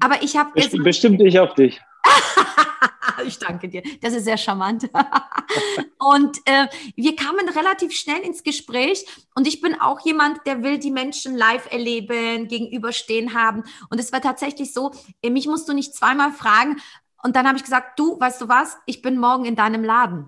[0.00, 0.50] Aber ich habe.
[0.54, 1.80] Bestimmt, bestimmt ich auf dich.
[3.26, 3.82] ich danke dir.
[4.00, 4.84] Das ist sehr charmant.
[5.98, 10.78] und äh, wir kamen relativ schnell ins Gespräch und ich bin auch jemand, der will
[10.78, 13.64] die Menschen live erleben, gegenüberstehen haben.
[13.90, 14.92] Und es war tatsächlich so,
[15.22, 16.76] äh, mich musst du nicht zweimal fragen.
[17.22, 20.26] Und dann habe ich gesagt, du, weißt du was, ich bin morgen in deinem Laden.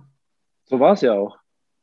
[0.66, 1.38] So war es ja auch.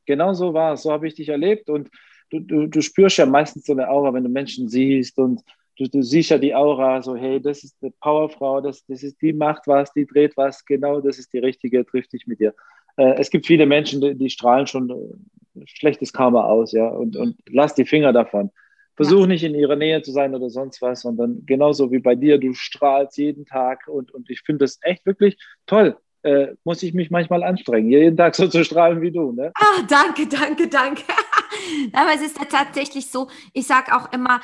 [0.05, 0.83] Genau so war es.
[0.83, 1.89] So habe ich dich erlebt und
[2.29, 5.41] du, du, du spürst ja meistens so eine Aura, wenn du Menschen siehst und
[5.77, 9.21] du, du siehst ja die Aura, so, hey, das ist eine Powerfrau, das, das ist,
[9.21, 12.53] die macht was, die dreht was, genau, das ist die richtige, trifft dich mit dir.
[12.97, 17.15] Äh, es gibt viele Menschen, die, die strahlen schon äh, schlechtes Karma aus, ja, und,
[17.15, 18.51] und lass die Finger davon.
[18.95, 19.27] Versuch ja.
[19.27, 22.53] nicht in ihrer Nähe zu sein oder sonst was, sondern genauso wie bei dir, du
[22.53, 25.97] strahlst jeden Tag und, und ich finde das echt wirklich toll.
[26.23, 29.31] Äh, muss ich mich manchmal anstrengen, jeden Tag so zu strahlen wie du.
[29.33, 29.51] Ne?
[29.55, 31.03] Ah, danke, danke, danke.
[31.93, 34.39] Aber es ist ja tatsächlich so, ich sage auch immer,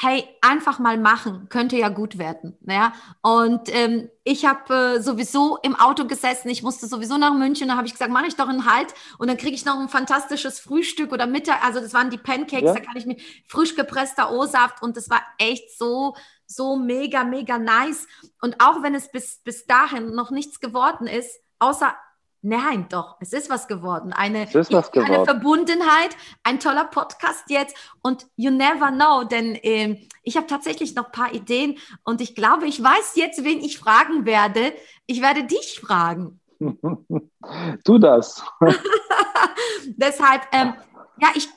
[0.00, 2.56] hey, einfach mal machen, könnte ja gut werden.
[2.64, 2.92] Ja?
[3.20, 7.76] Und ähm, ich habe äh, sowieso im Auto gesessen, ich musste sowieso nach München, da
[7.76, 10.60] habe ich gesagt, mache ich doch einen Halt und dann kriege ich noch ein fantastisches
[10.60, 12.74] Frühstück oder Mittag, also das waren die Pancakes, ja.
[12.74, 13.16] da kann ich mir
[13.48, 16.14] frisch gepresster O-Saft und das war echt so,
[16.46, 18.06] so mega, mega nice.
[18.40, 21.92] Und auch wenn es bis, bis dahin noch nichts geworden ist, außer
[22.48, 24.14] Nein, doch, es ist was geworden.
[24.14, 25.12] Eine, was geworden.
[25.12, 30.94] eine Verbundenheit, ein toller Podcast jetzt und you never know, denn äh, ich habe tatsächlich
[30.94, 34.72] noch ein paar Ideen und ich glaube, ich weiß jetzt, wen ich fragen werde.
[35.04, 36.40] Ich werde dich fragen.
[37.84, 38.42] tu das.
[39.86, 40.72] Deshalb, ähm,
[41.20, 41.50] ja, ich,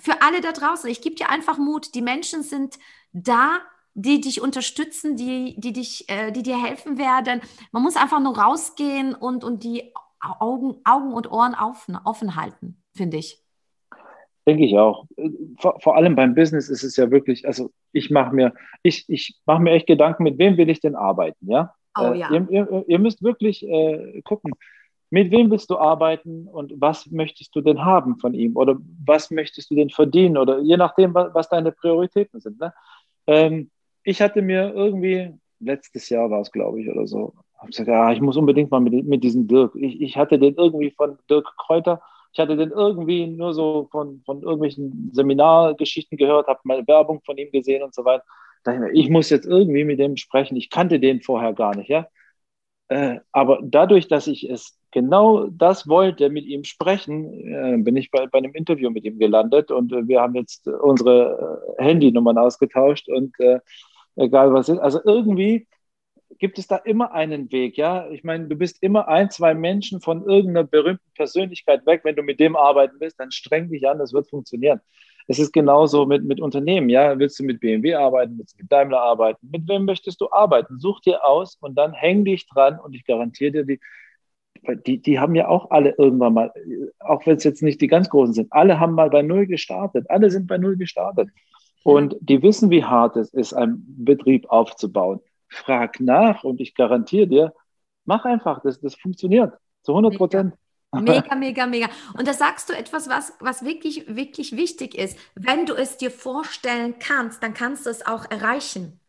[0.00, 1.94] für alle da draußen, ich gebe dir einfach Mut.
[1.94, 2.80] Die Menschen sind
[3.12, 3.60] da,
[3.94, 7.42] die dich unterstützen, die, die, dich, äh, die dir helfen werden.
[7.70, 9.92] Man muss einfach nur rausgehen und, und die
[10.22, 13.38] Augen, Augen und Ohren offen, offen halten, finde ich.
[14.46, 15.06] Denke ich auch.
[15.60, 18.52] Vor, vor, allem beim Business ist es ja wirklich, also ich mache mir,
[18.82, 21.74] ich, ich mache mir echt Gedanken, mit wem will ich denn arbeiten, ja?
[21.96, 22.30] Oh, äh, ja.
[22.30, 24.52] Ihr, ihr, ihr, müsst wirklich äh, gucken,
[25.10, 29.30] mit wem willst du arbeiten und was möchtest du denn haben von ihm oder was
[29.30, 32.58] möchtest du denn verdienen oder je nachdem, was, was deine Prioritäten sind.
[32.58, 32.72] Ne?
[33.26, 33.70] Ähm,
[34.04, 38.12] ich hatte mir irgendwie, letztes Jahr war es, glaube ich, oder so, habe gesagt, ja,
[38.12, 39.74] ich muss unbedingt mal mit, mit diesem Dirk.
[39.76, 42.02] Ich, ich hatte den irgendwie von Dirk Kräuter,
[42.32, 47.38] Ich hatte den irgendwie nur so von, von irgendwelchen Seminargeschichten gehört, habe mal Werbung von
[47.38, 48.24] ihm gesehen und so weiter.
[48.64, 50.56] Da ich, ich muss jetzt irgendwie mit dem sprechen.
[50.56, 52.06] Ich kannte den vorher gar nicht, ja.
[52.88, 58.10] Äh, aber dadurch, dass ich es genau das wollte, mit ihm sprechen, äh, bin ich
[58.10, 62.38] bei, bei einem Interview mit ihm gelandet und äh, wir haben jetzt unsere äh, Handynummern
[62.38, 63.60] ausgetauscht und äh,
[64.16, 64.78] egal was ist.
[64.80, 65.66] Also irgendwie
[66.38, 68.08] gibt es da immer einen Weg, ja.
[68.10, 72.02] Ich meine, du bist immer ein, zwei Menschen von irgendeiner berühmten Persönlichkeit weg.
[72.04, 74.80] Wenn du mit dem arbeiten willst, dann streng dich an, das wird funktionieren.
[75.28, 77.18] Es ist genauso mit, mit Unternehmen, ja.
[77.18, 79.48] Willst du mit BMW arbeiten, willst du mit Daimler arbeiten?
[79.50, 80.78] Mit wem möchtest du arbeiten?
[80.78, 83.80] Such dir aus und dann häng dich dran und ich garantiere dir, die,
[84.86, 86.52] die, die haben ja auch alle irgendwann mal,
[87.00, 90.08] auch wenn es jetzt nicht die ganz Großen sind, alle haben mal bei Null gestartet.
[90.08, 91.28] Alle sind bei Null gestartet.
[91.84, 95.20] Und die wissen, wie hart es ist, einen Betrieb aufzubauen
[95.52, 97.54] frag nach und ich garantiere dir,
[98.04, 100.54] mach einfach, das, das funktioniert zu 100 Prozent.
[100.92, 101.88] Mega, mega, mega.
[102.18, 105.18] Und da sagst du etwas, was, was wirklich, wirklich wichtig ist.
[105.34, 109.00] Wenn du es dir vorstellen kannst, dann kannst du es auch erreichen.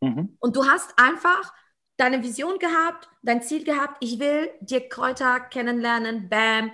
[0.00, 0.36] Mhm.
[0.40, 1.52] Und du hast einfach
[1.96, 6.70] deine Vision gehabt, dein Ziel gehabt, ich will dir Kräuter kennenlernen, bam.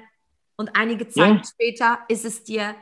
[0.57, 1.43] Und einige Zeit ja.
[1.45, 2.75] später ist es dir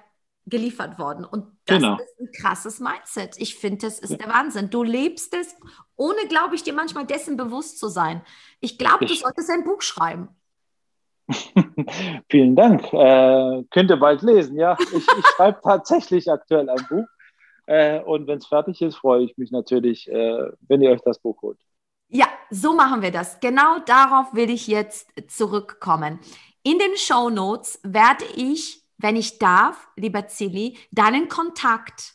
[0.46, 1.24] geliefert worden.
[1.24, 1.96] Und das genau.
[1.96, 3.36] ist ein krasses Mindset.
[3.38, 4.16] Ich finde, das ist ja.
[4.18, 4.70] der Wahnsinn.
[4.70, 5.54] Du lebst es,
[5.96, 8.22] ohne, glaube ich, dir manchmal dessen bewusst zu sein.
[8.60, 10.28] Ich glaube, du solltest ein Buch schreiben.
[12.28, 12.92] Vielen Dank.
[12.92, 14.76] Äh, könnt ihr bald lesen, ja.
[14.80, 17.06] Ich, ich schreibe tatsächlich aktuell ein Buch.
[17.66, 21.20] Äh, und wenn es fertig ist, freue ich mich natürlich, äh, wenn ihr euch das
[21.20, 21.58] Buch holt.
[22.08, 23.40] Ja, so machen wir das.
[23.40, 26.18] Genau darauf will ich jetzt zurückkommen.
[26.62, 32.14] In den Show Notes werde ich wenn ich darf, lieber Zilli, deinen Kontakt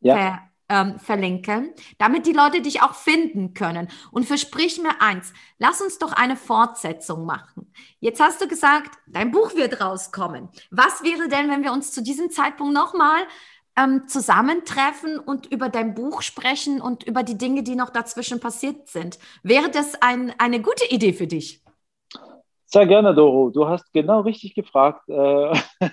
[0.00, 0.14] ja.
[0.14, 3.88] ver, ähm, verlinken, damit die Leute dich auch finden können.
[4.10, 7.72] Und versprich mir eins, lass uns doch eine Fortsetzung machen.
[8.00, 10.48] Jetzt hast du gesagt, dein Buch wird rauskommen.
[10.70, 13.22] Was wäre denn, wenn wir uns zu diesem Zeitpunkt nochmal
[13.76, 18.88] ähm, zusammentreffen und über dein Buch sprechen und über die Dinge, die noch dazwischen passiert
[18.88, 19.18] sind?
[19.42, 21.62] Wäre das ein, eine gute Idee für dich?
[22.70, 23.48] Sehr gerne, Doro.
[23.50, 25.08] Du hast genau richtig gefragt.
[25.08, 25.52] Äh,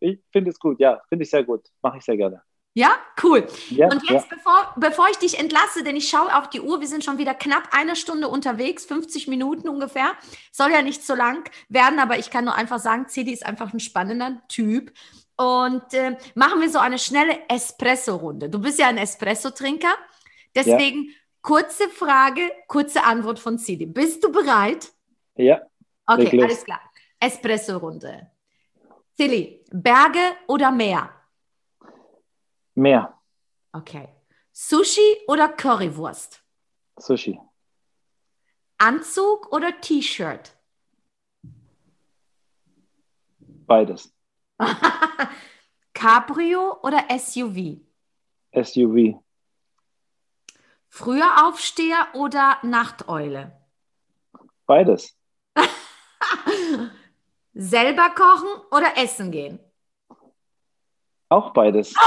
[0.00, 1.62] ich finde es gut, ja, finde ich sehr gut.
[1.82, 2.42] Mache ich sehr gerne.
[2.72, 2.90] Ja,
[3.22, 3.46] cool.
[3.70, 4.36] Ja, und jetzt, ja.
[4.36, 7.32] bevor, bevor ich dich entlasse, denn ich schaue auf die Uhr, wir sind schon wieder
[7.34, 10.12] knapp eine Stunde unterwegs, 50 Minuten ungefähr.
[10.52, 13.72] Soll ja nicht so lang werden, aber ich kann nur einfach sagen, Cedi ist einfach
[13.72, 14.92] ein spannender Typ.
[15.38, 18.50] Und äh, machen wir so eine schnelle Espresso-Runde.
[18.50, 19.94] Du bist ja ein Espresso-Trinker.
[20.54, 21.14] Deswegen ja.
[21.42, 23.86] kurze Frage, kurze Antwort von Cedi.
[23.86, 24.92] Bist du bereit?
[25.36, 25.62] Ja.
[26.06, 26.80] Okay, alles klar.
[27.20, 28.30] Espresso-Runde.
[29.16, 31.10] Silly, Berge oder Meer?
[32.74, 33.14] Meer.
[33.72, 34.08] Okay.
[34.52, 36.42] Sushi oder Currywurst?
[36.98, 37.38] Sushi.
[38.78, 40.54] Anzug oder T-Shirt?
[43.66, 44.14] Beides.
[45.94, 47.80] Cabrio oder SUV?
[48.52, 49.22] SUV.
[50.88, 53.52] Früher Aufsteher oder Nachteule?
[54.66, 55.16] Beides.
[57.54, 59.58] Selber kochen oder essen gehen?
[61.28, 61.94] Auch beides.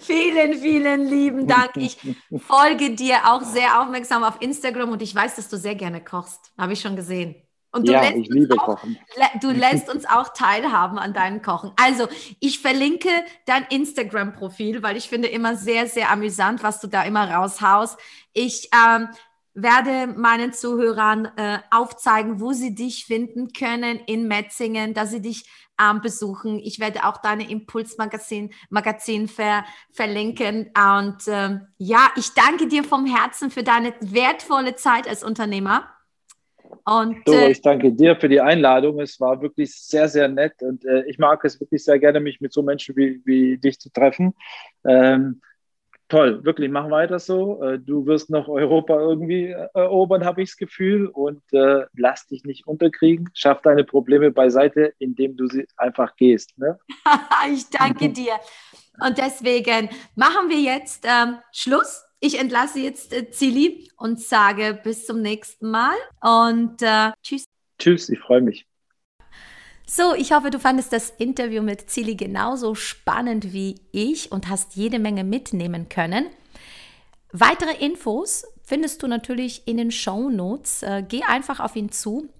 [0.00, 1.76] vielen, vielen lieben Dank.
[1.76, 1.98] Ich
[2.38, 6.52] folge dir auch sehr aufmerksam auf Instagram und ich weiß, dass du sehr gerne kochst.
[6.58, 7.36] Habe ich schon gesehen.
[7.74, 8.98] Und du ja, ich liebe auch, Kochen.
[9.40, 11.72] Du lässt uns auch teilhaben an deinem Kochen.
[11.76, 12.06] Also,
[12.38, 13.08] ich verlinke
[13.46, 17.98] dein Instagram-Profil, weil ich finde immer sehr, sehr amüsant, was du da immer raushaust.
[18.34, 19.08] Ich ähm,
[19.54, 25.44] werde meinen Zuhörern äh, aufzeigen, wo sie dich finden können in Metzingen, dass sie dich
[25.80, 26.58] ähm, besuchen.
[26.58, 30.70] Ich werde auch deine Impulsmagazin Magazin ver, verlinken.
[30.76, 35.88] Und äh, ja, ich danke dir vom Herzen für deine wertvolle Zeit als Unternehmer.
[36.84, 39.00] Und, so, äh, ich danke dir für die Einladung.
[39.00, 42.40] Es war wirklich sehr, sehr nett und äh, ich mag es wirklich sehr gerne, mich
[42.40, 44.34] mit so Menschen wie, wie dich zu treffen.
[44.84, 45.40] Ähm,
[46.12, 47.62] toll, wirklich, mach weiter so.
[47.62, 51.06] Äh, du wirst noch Europa irgendwie äh, erobern, habe ich das Gefühl.
[51.06, 53.30] Und äh, lass dich nicht unterkriegen.
[53.32, 56.56] Schaff deine Probleme beiseite, indem du sie einfach gehst.
[56.58, 56.78] Ne?
[57.52, 58.34] ich danke dir.
[59.00, 62.04] Und deswegen machen wir jetzt ähm, Schluss.
[62.20, 67.46] Ich entlasse jetzt äh, Zili und sage bis zum nächsten Mal und äh, tschüss.
[67.78, 68.66] Tschüss, ich freue mich.
[69.94, 74.74] So, ich hoffe, du fandest das Interview mit Zili genauso spannend wie ich und hast
[74.74, 76.28] jede Menge mitnehmen können.
[77.30, 80.82] Weitere Infos findest du natürlich in den Show Notes.
[80.82, 82.30] Äh, geh einfach auf ihn zu.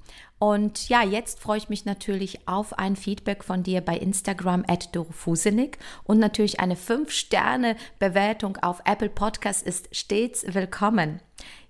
[0.43, 4.93] Und ja, jetzt freue ich mich natürlich auf ein Feedback von dir bei Instagram at
[4.93, 11.20] Dorofusenik und natürlich eine 5-Sterne-Bewertung auf Apple Podcast ist stets willkommen.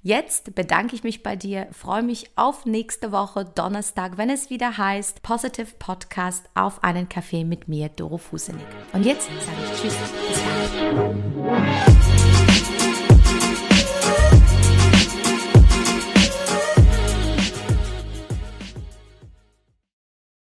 [0.01, 4.79] Jetzt bedanke ich mich bei dir, freue mich auf nächste Woche Donnerstag, wenn es wieder
[4.79, 8.65] heißt Positive Podcast auf einen Kaffee mit mir, Doro Fusenik.
[8.95, 9.39] Und jetzt sage
[9.71, 9.97] ich Tschüss,
[10.31, 12.22] bis dann.